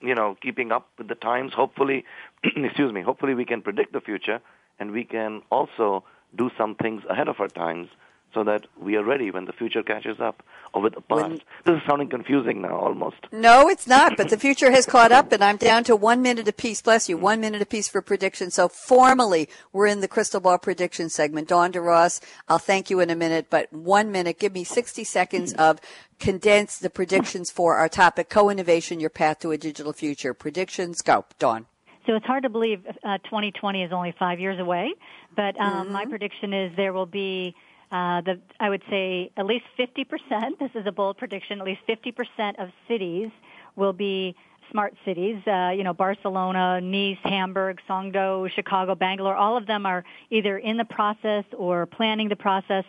[0.00, 1.52] you know keeping up with the times.
[1.54, 2.04] Hopefully
[2.44, 4.40] excuse me hopefully we can predict the future
[4.78, 6.04] and we can also
[6.36, 7.88] do some things ahead of our times
[8.34, 11.22] so that we are ready when the future catches up or with the past.
[11.22, 11.32] When,
[11.64, 13.16] this is sounding confusing now almost.
[13.30, 16.48] No, it's not, but the future has caught up and I'm down to one minute
[16.48, 16.80] apiece.
[16.82, 17.16] Bless you.
[17.16, 18.50] One minute apiece for prediction.
[18.50, 21.48] So formally, we're in the crystal ball prediction segment.
[21.48, 25.52] Dawn Duross, I'll thank you in a minute, but one minute, give me 60 seconds
[25.54, 25.80] of
[26.18, 30.32] condense the predictions for our topic, co-innovation, your path to a digital future.
[30.32, 31.24] Predictions, go.
[31.38, 31.66] Dawn.
[32.06, 34.94] So it's hard to believe uh, 2020 is only five years away,
[35.36, 35.92] but um, mm-hmm.
[35.92, 37.54] my prediction is there will be
[37.92, 41.82] uh, the, I would say at least 50%, this is a bold prediction, at least
[41.86, 43.30] 50% of cities
[43.76, 44.34] will be
[44.70, 45.36] smart cities.
[45.46, 50.78] Uh, you know, Barcelona, Nice, Hamburg, Songdo, Chicago, Bangalore, all of them are either in
[50.78, 52.84] the process or planning the process.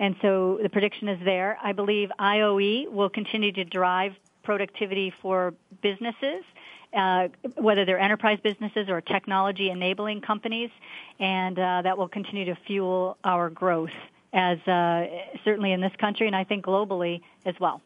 [0.00, 1.56] And so the prediction is there.
[1.62, 6.42] I believe IOE will continue to drive productivity for businesses.
[6.96, 10.70] Uh, whether they're enterprise businesses or technology enabling companies,
[11.20, 13.90] and uh, that will continue to fuel our growth
[14.32, 15.06] as uh,
[15.44, 17.80] certainly in this country and I think globally as well.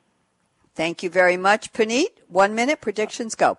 [0.74, 2.08] Thank you very much, Puneet.
[2.28, 3.58] One minute predictions go.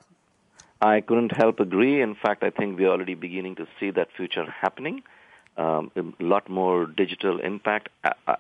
[0.81, 2.01] I couldn't help agree.
[2.01, 5.03] In fact, I think we're already beginning to see that future happening.
[5.55, 7.89] Um, a lot more digital impact,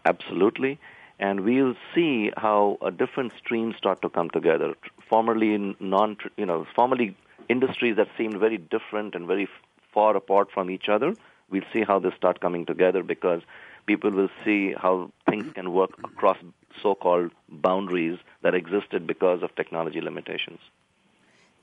[0.05, 0.79] absolutely.
[1.19, 4.73] And we'll see how a different streams start to come together.
[5.07, 7.15] Formerly non, you know, formerly
[7.47, 9.47] industries that seemed very different and very
[9.93, 11.15] far apart from each other.
[11.49, 13.41] We'll see how they start coming together because
[13.85, 16.37] people will see how things can work across
[16.81, 20.59] so-called boundaries that existed because of technology limitations.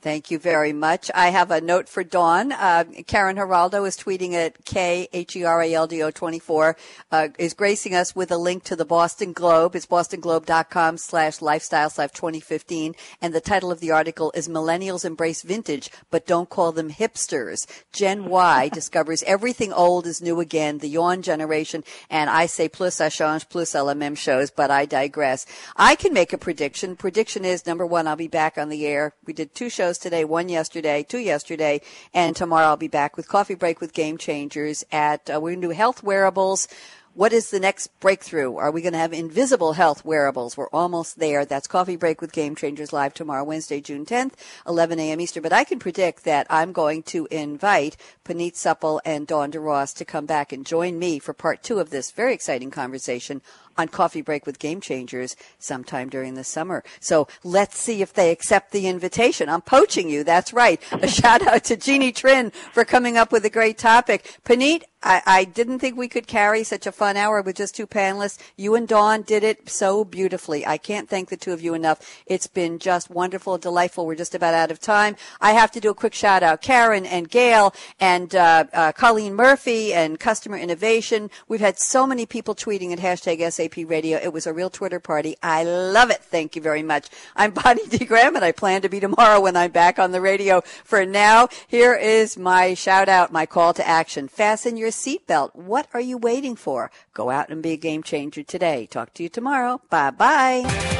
[0.02, 1.10] Thank you very much.
[1.14, 2.52] I have a note for Dawn.
[2.52, 6.74] Uh, Karen Geraldo is tweeting at K H E R A L D O 24,
[7.12, 9.76] uh, is gracing us with a link to the Boston Globe.
[9.76, 12.94] It's bostonglobe.com slash lifestyle slash 2015.
[13.20, 17.66] And the title of the article is Millennials Embrace Vintage, but Don't Call Them Hipsters.
[17.92, 21.84] Gen Y discovers everything old is new again, the yawn generation.
[22.08, 25.44] And I say plus ça change, plus la même chose, but I digress.
[25.76, 26.96] I can make a prediction.
[26.96, 29.12] Prediction is number one, I'll be back on the air.
[29.26, 31.80] We did two shows shows today, one yesterday, two yesterday,
[32.14, 35.62] and tomorrow I'll be back with Coffee Break with Game Changers at, uh, we're going
[35.62, 36.68] to do health wearables.
[37.14, 38.54] What is the next breakthrough?
[38.54, 40.56] Are we going to have invisible health wearables?
[40.56, 41.44] We're almost there.
[41.44, 44.34] That's Coffee Break with Game Changers live tomorrow, Wednesday, June 10th,
[44.64, 45.20] 11 a.m.
[45.20, 45.42] Eastern.
[45.42, 50.04] But I can predict that I'm going to invite Puneet Suppal and Dawn Duross to
[50.04, 53.42] come back and join me for part two of this very exciting conversation
[53.76, 56.84] on Coffee Break with Game Changers sometime during the summer.
[57.00, 59.48] So let's see if they accept the invitation.
[59.48, 60.24] I'm poaching you.
[60.24, 60.80] That's right.
[60.92, 64.38] A shout out to Jeannie Trin for coming up with a great topic.
[64.44, 67.86] Puneet, I, I didn't think we could carry such a fun hour with just two
[67.86, 68.38] panelists.
[68.56, 70.66] You and Dawn did it so beautifully.
[70.66, 72.22] I can't thank the two of you enough.
[72.26, 74.06] It's been just wonderful, delightful.
[74.06, 75.16] We're just about out of time.
[75.40, 76.60] I have to do a quick shout out.
[76.60, 81.30] Karen and Gail and uh, uh, Colleen Murphy and Customer Innovation.
[81.48, 84.18] We've had so many people tweeting at hashtag SAP Radio.
[84.18, 85.36] It was a real Twitter party.
[85.42, 86.22] I love it.
[86.22, 87.08] Thank you very much.
[87.36, 88.04] I'm Bonnie D.
[88.04, 90.62] Graham and I plan to be tomorrow when I'm back on the radio.
[90.84, 94.28] For now, here is my shout out, my call to action.
[94.28, 95.54] Fasten your seatbelt.
[95.54, 96.90] What are you waiting for?
[97.12, 98.86] Go out and be a game changer today.
[98.86, 99.80] Talk to you tomorrow.
[99.90, 100.99] Bye bye.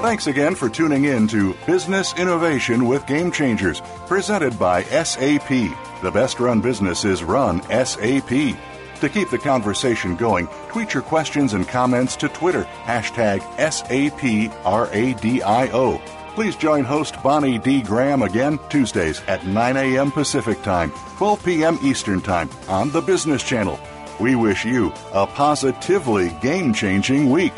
[0.00, 5.48] Thanks again for tuning in to Business Innovation with Game Changers, presented by SAP.
[5.48, 8.28] The best run businesses run SAP.
[9.00, 14.70] To keep the conversation going, tweet your questions and comments to Twitter, hashtag SAPRADIO.
[16.34, 17.82] Please join host Bonnie D.
[17.82, 20.12] Graham again Tuesdays at 9 a.m.
[20.12, 21.76] Pacific Time, 12 p.m.
[21.82, 23.80] Eastern Time on the Business Channel.
[24.20, 27.54] We wish you a positively game changing week.